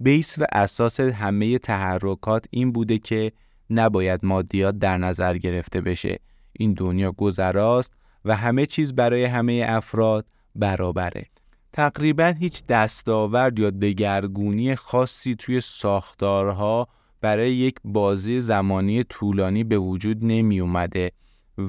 بیس 0.00 0.38
و 0.38 0.46
اساس 0.52 1.00
همه 1.00 1.58
تحرکات 1.58 2.44
این 2.50 2.72
بوده 2.72 2.98
که 2.98 3.32
نباید 3.70 4.24
مادیات 4.24 4.78
در 4.78 4.98
نظر 4.98 5.38
گرفته 5.38 5.80
بشه. 5.80 6.18
این 6.52 6.72
دنیا 6.72 7.12
گذراست 7.12 7.92
و 8.24 8.36
همه 8.36 8.66
چیز 8.66 8.94
برای 8.94 9.24
همه 9.24 9.64
افراد 9.68 10.26
برابره. 10.54 11.26
تقریبا 11.72 12.34
هیچ 12.38 12.66
دستاورد 12.66 13.58
یا 13.58 13.70
دگرگونی 13.70 14.76
خاصی 14.76 15.34
توی 15.34 15.60
ساختارها 15.60 16.88
برای 17.22 17.54
یک 17.54 17.74
بازی 17.84 18.40
زمانی 18.40 19.04
طولانی 19.04 19.64
به 19.64 19.78
وجود 19.78 20.24
نمی 20.24 20.60
اومده 20.60 21.12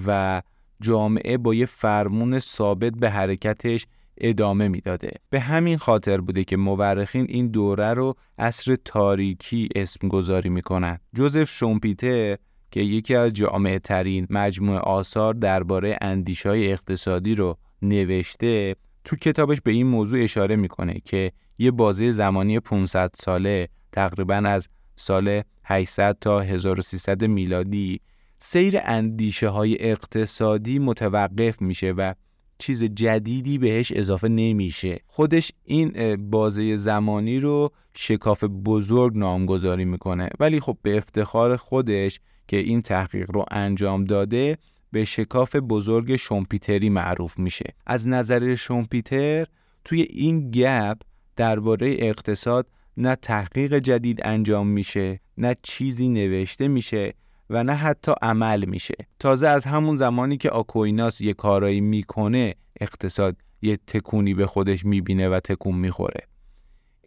و 0.08 0.42
جامعه 0.82 1.38
با 1.38 1.54
یه 1.54 1.66
فرمون 1.66 2.40
ثابت 2.40 2.94
به 2.94 3.10
حرکتش 3.10 3.86
ادامه 4.18 4.68
می‌داده 4.68 5.12
به 5.30 5.40
همین 5.40 5.78
خاطر 5.78 6.22
بوده 6.22 6.44
که 6.44 6.58
مورخین 6.58 7.26
این 7.30 7.48
دوره 7.48 7.94
رو 7.94 8.14
عصر 8.38 8.76
تاریکی 8.86 9.70
اسم 9.76 10.08
گذاری 10.08 10.50
می‌کنن 10.50 11.00
جوزف 11.16 11.50
شومپیتر 11.50 12.38
که 12.72 12.80
یکی 12.80 13.16
از 13.16 13.34
جامعه 13.34 13.80
ترین 13.80 14.28
مجموعه 14.30 14.80
آثار 14.80 15.34
درباره 15.34 15.98
اندیشای 16.02 16.72
اقتصادی 16.72 17.36
رو 17.36 17.58
نوشته 17.82 18.76
تو 19.04 19.16
کتابش 19.16 19.62
به 19.62 19.72
این 19.72 19.88
موضوع 19.88 20.24
اشاره 20.24 20.56
می‌کنه 20.56 21.02
که 21.06 21.32
یه 21.58 21.72
بازی 21.72 22.12
زمانی 22.12 22.60
500 22.60 23.12
ساله 23.16 23.68
تقریبا 23.92 24.36
از 24.36 24.70
سال 24.96 25.42
800 25.64 26.18
تا 26.22 26.40
1300 26.42 27.24
میلادی 27.26 28.02
سیر 28.40 28.80
اندیشه 28.84 29.50
های 29.50 29.78
اقتصادی 29.80 30.80
متوقف 30.80 31.62
میشه 31.62 31.92
و 31.92 32.14
چیز 32.58 32.84
جدیدی 32.84 33.58
بهش 33.58 33.92
اضافه 33.92 34.28
نمیشه. 34.28 35.00
خودش 35.08 35.52
این 35.64 36.16
بازه 36.16 36.76
زمانی 36.76 37.40
رو 37.40 37.72
شکاف 37.94 38.44
بزرگ 38.44 39.18
نامگذاری 39.18 39.86
می‌کنه. 39.86 40.30
ولی 40.40 40.60
خب 40.60 40.78
به 40.82 40.98
افتخار 40.98 41.58
خودش 41.58 42.20
که 42.48 42.58
این 42.58 42.82
تحقیق 42.82 43.32
رو 43.32 43.46
انجام 43.52 44.04
داده 44.04 44.58
به 44.92 45.06
شکاف 45.06 45.56
بزرگ 45.56 46.16
شومپیتری 46.16 46.90
معروف 46.90 47.40
میشه. 47.40 47.74
از 47.86 48.08
نظر 48.08 48.56
شومپیتر 48.56 49.46
توی 49.86 50.02
این 50.02 50.52
گپ 50.52 50.98
درباره 51.36 51.96
اقتصاد 52.00 52.68
نه 52.98 53.16
تحقیق 53.16 53.80
جدید 53.80 54.20
انجام 54.24 54.68
میشه 54.68 55.20
نه 55.38 55.56
چیزی 55.64 56.10
نوشته 56.10 56.68
میشه 56.68 57.14
و 57.50 57.64
نه 57.64 57.74
حتی 57.74 58.12
عمل 58.22 58.66
میشه. 58.66 58.96
تازه 59.20 59.48
از 59.48 59.66
همون 59.66 59.98
زمانی 59.98 60.38
که 60.38 60.50
آکویناس 60.50 61.22
یه 61.22 61.34
کارایی 61.34 61.82
می‌کنه 61.82 62.56
اقتصاد 62.82 63.36
یه 63.62 63.80
تکونی 63.88 64.34
به 64.34 64.48
خودش 64.48 64.86
می‌بینه 64.86 65.30
و 65.30 65.40
تکون 65.40 65.76
می‌خوره. 65.76 66.28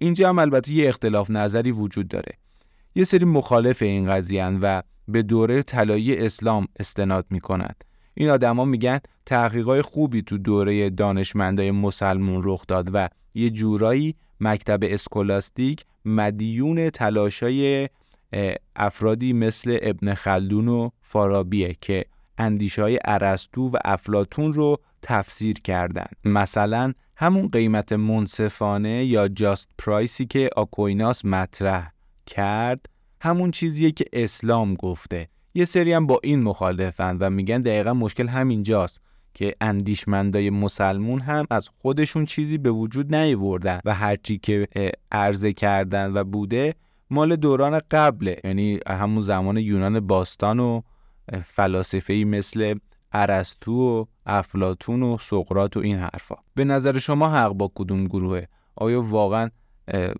اینجا 0.00 0.28
هم 0.28 0.38
البته 0.38 0.72
یه 0.72 0.88
اختلاف 0.88 1.30
نظری 1.30 1.70
وجود 1.70 2.08
داره. 2.08 2.32
یه 2.94 3.04
سری 3.04 3.24
مخالف 3.24 3.82
این 3.82 4.10
قضیه 4.10 4.46
و 4.46 4.82
به 5.08 5.22
دوره 5.22 5.62
طلایی 5.62 6.16
اسلام 6.16 6.68
استناد 6.80 7.26
می‌کنند. 7.30 7.84
این 8.14 8.28
آدما 8.28 8.64
میگن 8.64 8.98
تحقیقات 9.26 9.80
خوبی 9.80 10.22
تو 10.22 10.38
دوره 10.38 10.90
دانشمندای 10.90 11.70
مسلمون 11.70 12.40
رخ 12.44 12.66
داد 12.68 12.90
و 12.92 13.08
یه 13.34 13.50
جورایی 13.50 14.14
مکتب 14.40 14.78
اسکولاستیک 14.82 15.84
مدیون 16.04 16.90
تلاشای 16.90 17.88
افرادی 18.76 19.32
مثل 19.32 19.78
ابن 19.82 20.14
خلدون 20.14 20.68
و 20.68 20.90
فارابیه 21.00 21.76
که 21.80 22.04
اندیشه 22.38 22.82
های 22.82 22.96
عرستو 22.96 23.68
و 23.68 23.76
افلاتون 23.84 24.52
رو 24.52 24.76
تفسیر 25.02 25.60
کردن. 25.60 26.06
مثلا 26.24 26.92
همون 27.16 27.48
قیمت 27.48 27.92
منصفانه 27.92 29.04
یا 29.04 29.28
جاست 29.28 29.70
پرایسی 29.78 30.26
که 30.26 30.50
آکویناس 30.56 31.24
مطرح 31.24 31.92
کرد 32.26 32.86
همون 33.20 33.50
چیزیه 33.50 33.90
که 33.90 34.04
اسلام 34.12 34.74
گفته. 34.74 35.28
یه 35.54 35.64
سری 35.64 35.92
هم 35.92 36.06
با 36.06 36.20
این 36.22 36.42
مخالفن 36.42 37.16
و 37.20 37.30
میگن 37.30 37.62
دقیقا 37.62 37.94
مشکل 37.94 38.28
همینجاست. 38.28 39.00
که 39.36 39.54
اندیشمندای 39.60 40.50
مسلمون 40.50 41.20
هم 41.20 41.46
از 41.50 41.68
خودشون 41.68 42.24
چیزی 42.24 42.58
به 42.58 42.70
وجود 42.70 43.14
نیوردن 43.14 43.80
و 43.84 43.94
هرچی 43.94 44.38
که 44.38 44.68
عرضه 45.12 45.52
کردن 45.52 46.12
و 46.14 46.24
بوده 46.24 46.74
مال 47.10 47.36
دوران 47.36 47.80
قبله. 47.90 48.40
یعنی 48.44 48.80
همون 48.86 49.20
زمان 49.20 49.56
یونان 49.56 50.00
باستان 50.00 50.60
و 50.60 50.82
فلاسفه‌ای 51.44 52.24
مثل 52.24 52.74
ارسطو 53.12 53.72
و 53.72 54.04
افلاتون 54.26 55.02
و 55.02 55.18
سقراط 55.20 55.76
و 55.76 55.80
این 55.80 55.96
حرفا. 55.96 56.36
به 56.54 56.64
نظر 56.64 56.98
شما 56.98 57.28
حق 57.28 57.52
با 57.52 57.72
کدوم 57.74 58.04
گروهه؟ 58.04 58.48
آیا 58.76 59.02
واقعا 59.02 59.50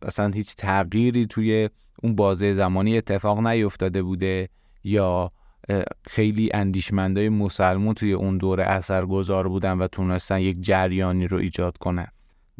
اصلا 0.03 0.29
هیچ 0.29 0.57
تغییری 0.57 1.27
توی 1.27 1.71
اون 2.03 2.15
بازه 2.15 2.55
زمانی 2.55 2.97
اتفاق 2.97 3.47
نیفتاده 3.47 4.03
بوده؟ 4.03 4.49
یا 4.85 5.33
خیلی 6.07 6.51
اندیشمندای 6.55 7.29
مسلمون 7.29 7.95
توی 7.95 8.13
اون 8.13 8.39
دوره 8.39 8.65
اثرگذار 8.65 9.49
بودن 9.49 9.79
و 9.79 9.87
تونستن 9.87 10.41
یک 10.41 10.57
جریانی 10.61 11.29
رو 11.29 11.39
ایجاد 11.39 11.79
کنن. 11.79 12.07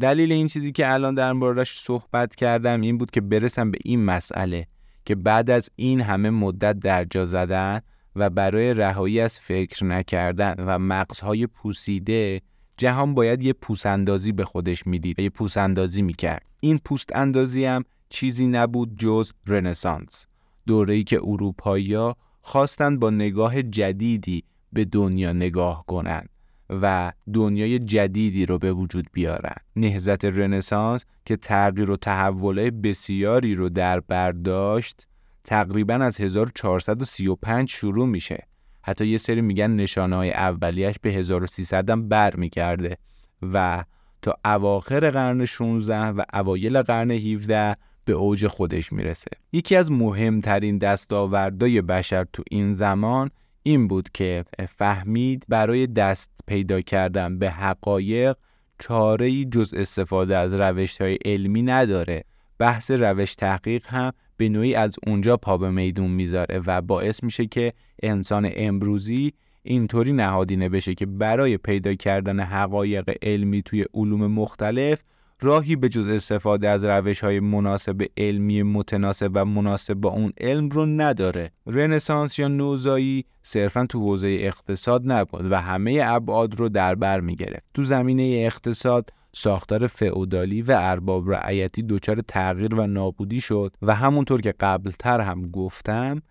دلیل 0.01 0.33
این 0.33 0.49
چیزی 0.49 0.73
که 0.73 0.93
الان 0.93 1.15
در 1.15 1.33
موردش 1.33 1.79
صحبت 1.79 2.35
کردم 2.35 2.81
این 2.81 2.99
بود 2.99 3.11
که 3.11 3.21
برسم 3.21 3.71
به 3.71 3.79
این 3.85 4.05
مسئله 4.05 4.67
که 5.05 5.15
بعد 5.15 5.51
از 5.51 5.71
این 5.77 6.01
همه 6.01 6.31
مدت 6.31 6.79
درجا 6.79 7.25
زدن 7.25 7.81
و 8.17 8.31
برای 8.31 8.75
رهایی 8.75 9.21
از 9.21 9.41
فکر 9.41 9.85
نکردن 9.85 10.55
و 10.59 10.79
مغزهای 10.79 11.47
پوسیده 11.47 12.41
جهان 12.77 13.15
باید 13.15 13.43
یه 13.43 13.53
پوست 13.53 13.87
اندازی 13.87 14.33
به 14.33 14.45
خودش 14.45 14.87
می‌دید 14.87 15.19
یه 15.19 15.31
پوست 15.31 15.57
اندازی 15.57 16.03
می‌کرد. 16.03 16.47
این 16.61 16.79
پوست 16.85 17.17
اندازی 17.17 17.65
هم 17.65 17.85
چیزی 18.09 18.47
نبود 18.47 18.99
جز 18.99 19.33
رنسانس. 19.47 20.27
دوره‌ای 20.67 21.05
که 21.05 21.21
اروپایی‌ها 21.23 22.17
خواستند 22.47 23.01
با 23.01 23.11
نگاه 23.11 23.63
جدیدی 23.63 24.45
به 24.73 24.85
دنیا 24.85 25.33
نگاه 25.33 25.85
کنند 25.87 26.29
و 26.71 27.13
دنیای 27.35 27.79
جدیدی 27.79 28.47
رو 28.47 28.59
به 28.59 28.73
وجود 28.73 29.07
بیارن 29.13 29.55
نهزت 29.77 30.25
رنسانس 30.25 31.05
که 31.25 31.37
تغییر 31.37 31.91
و 31.91 31.97
تحولای 31.97 32.71
بسیاری 32.71 33.55
رو 33.55 33.69
در 33.69 34.01
برداشت 34.01 35.07
تقریبا 35.45 35.95
از 35.95 36.21
1435 36.21 37.71
شروع 37.71 38.07
میشه. 38.07 38.47
حتی 38.83 39.07
یه 39.07 39.19
سری 39.19 39.41
میگن 39.41 39.71
نشانه 39.71 40.17
های 40.17 40.33
اولیش 40.33 40.97
به 41.03 41.11
1300 41.11 41.91
هم 41.91 42.09
برمیگرده 42.09 42.97
و 43.43 43.85
تا 44.23 44.35
اواخر 44.45 45.11
قرن 45.11 45.45
16 45.45 45.99
و 45.99 46.23
اوایل 46.33 46.83
قرن 46.83 47.11
17 47.11 47.77
به 48.07 48.13
اوج 48.13 48.47
خودش 48.47 48.93
می‌رسه. 48.93 49.31
یکی 49.53 49.77
از 49.77 49.93
مهمترین 49.93 50.79
دستاوردهای 50.79 51.83
بشر 51.83 52.27
تو 52.33 52.43
این 52.51 52.75
زمان 52.75 53.31
این 53.63 53.89
بود 53.89 54.09
که 54.15 54.45
فهمید 54.77 55.45
برای 55.49 55.87
دست 55.87 56.31
پیدا 56.47 56.81
کردن 56.81 57.39
به 57.39 57.51
حقایق 57.51 58.37
چاره 58.79 59.45
جز 59.45 59.75
استفاده 59.75 60.37
از 60.37 60.55
روش 60.55 61.01
های 61.01 61.19
علمی 61.25 61.63
نداره. 61.63 62.25
بحث 62.59 62.91
روش 62.91 63.35
تحقیق 63.35 63.87
هم 63.87 64.13
به 64.37 64.49
نوعی 64.49 64.75
از 64.75 64.97
اونجا 65.07 65.37
پا 65.37 65.59
به 65.59 65.71
میدون 65.71 66.11
می‌ذاره 66.11 66.63
و 66.67 66.81
باعث 66.83 67.23
میشه 67.23 67.47
که 67.47 67.73
انسان 68.03 68.51
امروزی 68.55 69.33
اینطوری 69.63 70.13
نهادینه 70.13 70.69
بشه 70.69 70.95
که 70.95 71.07
برای 71.07 71.57
پیدا 71.57 71.95
کردن 71.95 72.41
حقایق 72.41 73.17
علمی 73.23 73.63
توی 73.63 73.85
علوم 73.95 74.27
مختلف 74.27 75.03
راهی 75.41 75.77
به 75.77 75.89
جز 75.89 76.07
استفاده 76.07 76.69
از 76.69 76.85
روش 76.85 77.21
های 77.21 77.41
مناسب 77.41 78.07
علمی 78.17 78.63
متناسب 78.63 79.31
و 79.35 79.45
مناسب 79.45 79.95
با 79.95 80.11
اون 80.11 80.33
علم 80.41 80.69
رو 80.69 80.87
نداره. 80.87 81.51
رنسانس 81.67 82.39
یا 82.39 82.49
نوزایی 82.49 83.25
صرفا 83.43 83.87
تو 83.87 84.01
حوزه 84.01 84.37
اقتصاد 84.41 85.03
نبود 85.05 85.53
و 85.53 85.61
همه 85.61 86.01
ابعاد 86.05 86.61
رو 86.61 86.69
در 86.69 86.95
بر 86.95 87.21
می‌گرفت. 87.21 87.65
تو 87.75 87.83
زمینه 87.83 88.23
اقتصاد 88.23 89.11
ساختار 89.33 89.87
فئودالی 89.87 90.63
و 90.63 90.75
ارباب 90.79 91.31
رعیتی 91.31 91.83
دچار 91.83 92.21
تغییر 92.29 92.75
و 92.75 92.87
نابودی 92.87 93.41
شد 93.41 93.75
و 93.83 93.95
همونطور 93.95 94.41
که 94.41 94.55
قبلتر 94.61 95.21
هم 95.21 95.51
گفتم 95.51 96.23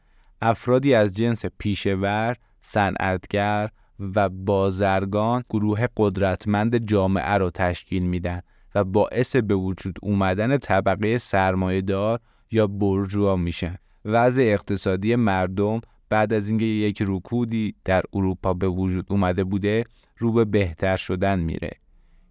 افرادی 0.42 0.94
از 0.94 1.14
جنس 1.14 1.46
پیشور، 1.58 2.36
صنعتگر 2.62 3.70
و 4.00 4.30
بازرگان 4.30 5.44
گروه 5.50 5.88
قدرتمند 5.98 6.86
جامعه 6.86 7.34
رو 7.34 7.50
تشکیل 7.50 8.04
میدن. 8.04 8.42
و 8.76 8.84
باعث 8.84 9.36
به 9.36 9.56
وجود 9.56 10.00
اومدن 10.02 10.58
طبقه 10.58 11.18
سرمایهدار 11.18 12.20
یا 12.52 12.68
برجوا 12.68 13.36
میشن. 13.36 13.76
وضع 14.06 14.42
اقتصادی 14.42 15.16
مردم 15.16 15.82
بعد 16.10 16.34
از 16.34 16.50
اینکه 16.50 16.66
یک 16.66 17.04
رکودی 17.08 17.76
در 17.86 18.04
اروپا 18.14 18.54
به 18.54 18.68
وجود 18.68 19.06
اومده 19.10 19.44
بوده 19.44 19.84
رو 20.18 20.32
به 20.32 20.46
بهتر 20.46 20.98
شدن 20.98 21.40
میره. 21.40 21.72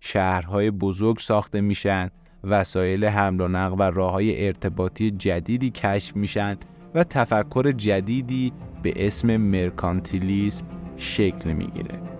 شهرهای 0.00 0.70
بزرگ 0.70 1.18
ساخته 1.18 1.60
میشن 1.60 2.10
وسایل 2.44 3.04
حمل 3.04 3.40
و 3.40 3.48
نقل 3.48 3.76
و 3.78 3.82
راه 3.82 4.12
های 4.12 4.46
ارتباطی 4.46 5.10
جدیدی 5.10 5.70
کشف 5.70 6.16
میشن 6.16 6.56
و 6.94 7.04
تفکر 7.04 7.72
جدیدی 7.72 8.52
به 8.82 9.06
اسم 9.06 9.36
مرکانتیلیسم 9.36 10.66
شکل 10.96 11.52
می‌گیره. 11.52 12.13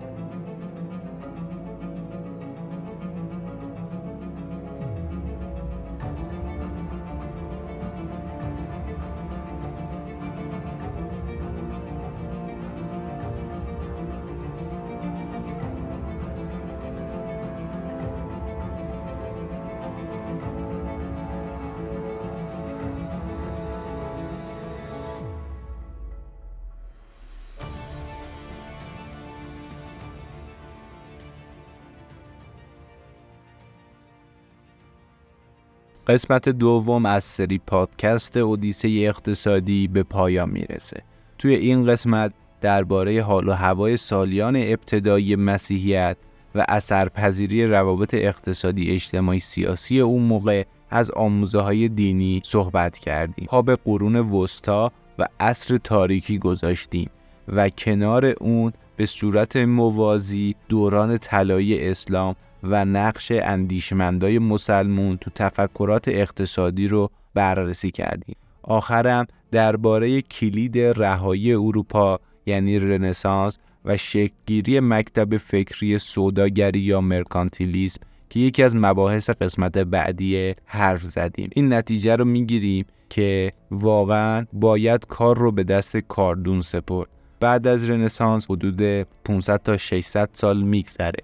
قسمت 36.07 36.49
دوم 36.49 37.05
از 37.05 37.23
سری 37.23 37.61
پادکست 37.67 38.37
اودیسه 38.37 38.87
اقتصادی 38.87 39.87
به 39.87 40.03
پایان 40.03 40.49
می‌رسه. 40.49 41.03
توی 41.37 41.55
این 41.55 41.85
قسمت 41.85 42.33
درباره 42.61 43.21
حال 43.21 43.49
و 43.49 43.51
هوای 43.51 43.97
سالیان 43.97 44.55
ابتدایی 44.55 45.35
مسیحیت 45.35 46.17
و 46.55 46.65
اثرپذیری 46.69 47.67
روابط 47.67 48.13
اقتصادی 48.13 48.91
اجتماعی 48.91 49.39
سیاسی 49.39 49.99
اون 49.99 50.21
موقع 50.21 50.63
از 50.89 51.11
آموزه 51.11 51.59
های 51.59 51.87
دینی 51.87 52.41
صحبت 52.43 52.97
کردیم. 52.97 53.45
پا 53.45 53.61
به 53.61 53.75
قرون 53.75 54.15
وسطا 54.15 54.91
و 55.19 55.27
عصر 55.39 55.77
تاریکی 55.77 56.39
گذاشتیم 56.39 57.09
و 57.47 57.69
کنار 57.69 58.25
اون 58.25 58.73
به 58.97 59.05
صورت 59.05 59.55
موازی 59.55 60.55
دوران 60.69 61.17
طلایی 61.17 61.89
اسلام 61.89 62.35
و 62.69 62.85
نقش 62.85 63.31
اندیشمندای 63.31 64.39
مسلمون 64.39 65.17
تو 65.17 65.31
تفکرات 65.35 66.07
اقتصادی 66.07 66.87
رو 66.87 67.09
بررسی 67.33 67.91
کردیم. 67.91 68.35
آخرم 68.63 69.25
درباره 69.51 70.21
کلید 70.21 70.79
رهایی 70.79 71.53
اروپا 71.53 72.19
یعنی 72.45 72.79
رنسانس 72.79 73.57
و 73.85 73.97
شکلگیری 73.97 74.79
مکتب 74.79 75.37
فکری 75.37 75.99
سوداگری 75.99 76.79
یا 76.79 77.01
مرکانتیلیسم 77.01 78.01
که 78.29 78.39
یکی 78.39 78.63
از 78.63 78.75
مباحث 78.75 79.29
قسمت 79.29 79.77
بعدی 79.77 80.53
حرف 80.65 81.03
زدیم 81.03 81.49
این 81.55 81.73
نتیجه 81.73 82.15
رو 82.15 82.25
می‌گیریم 82.25 82.85
که 83.09 83.53
واقعا 83.71 84.45
باید 84.53 85.05
کار 85.05 85.37
رو 85.37 85.51
به 85.51 85.63
دست 85.63 85.97
کاردون 85.97 86.61
سپرد 86.61 87.09
بعد 87.39 87.67
از 87.67 87.89
رنسانس 87.89 88.51
حدود 88.51 88.81
500 89.23 89.61
تا 89.63 89.77
600 89.77 90.29
سال 90.31 90.61
میگذره 90.61 91.23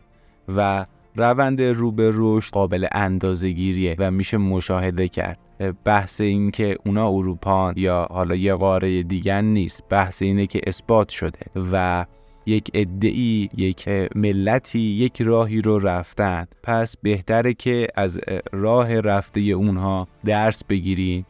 و 0.56 0.86
روند 1.16 1.62
رو 1.62 1.92
به 1.92 2.12
رشد 2.14 2.54
قابل 2.54 2.88
اندازه‌گیریه 2.92 3.96
و 4.00 4.12
میشه 4.12 4.38
مشاهده 4.38 5.08
کرد. 5.08 5.40
بحث 5.86 6.22
این 6.22 6.52
که 6.52 6.78
اونا 6.86 7.10
اروپان 7.10 7.74
یا 7.78 8.08
حالا 8.12 8.36
یه 8.36 8.54
قاره 8.54 9.04
دیگر 9.04 9.42
نیست 9.42 9.84
بحث 9.90 10.22
اینه 10.22 10.48
که 10.48 10.62
اثبات 10.68 11.10
شده 11.10 11.40
و 11.72 12.06
یک 12.46 12.72
ادعی 12.74 13.50
یک 13.58 13.90
ملتی 14.16 14.80
یک 14.80 15.22
راهی 15.22 15.62
رو 15.62 15.80
رفتن. 15.80 16.48
پس 16.64 16.98
بهتره 16.98 17.54
که 17.54 17.88
از 17.96 18.20
راه 18.52 19.00
رفته 19.00 19.40
اونها 19.42 20.08
درس 20.26 20.64
بگیریم 20.64 21.26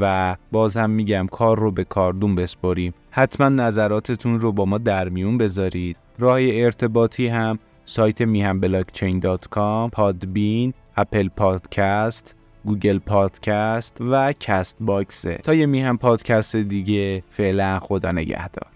و 0.00 0.36
باز 0.52 0.76
هم 0.76 0.90
میگم 0.90 1.26
کار 1.30 1.58
رو 1.58 1.70
به 1.70 1.84
کاردون 1.84 2.34
بسپاریم 2.34 2.94
حتما 3.10 3.48
نظراتتون 3.48 4.38
رو 4.38 4.52
با 4.52 4.64
ما 4.64 4.78
در 4.78 5.08
میون 5.08 5.38
بذارید. 5.38 5.96
راه 6.18 6.38
ارتباطی 6.42 7.26
هم 7.26 7.58
سایت 7.84 8.22
میهم 8.22 8.60
blockchain 8.60 9.20
dot 9.20 9.48
com 9.48 9.90
پادبین 9.90 10.74
Apple 10.96 11.28
Podcast 11.28 12.36
Google 12.64 12.98
Podcast 12.98 13.96
و 14.00 14.32
Castbox 14.32 14.76
ه 14.80 15.34
تا 15.36 15.54
یه 15.54 15.66
میهم 15.66 15.98
پادکست 15.98 16.56
دیگه 16.56 17.24
فعلا 17.30 17.78
خدا 17.78 18.12
نگهدار. 18.12 18.71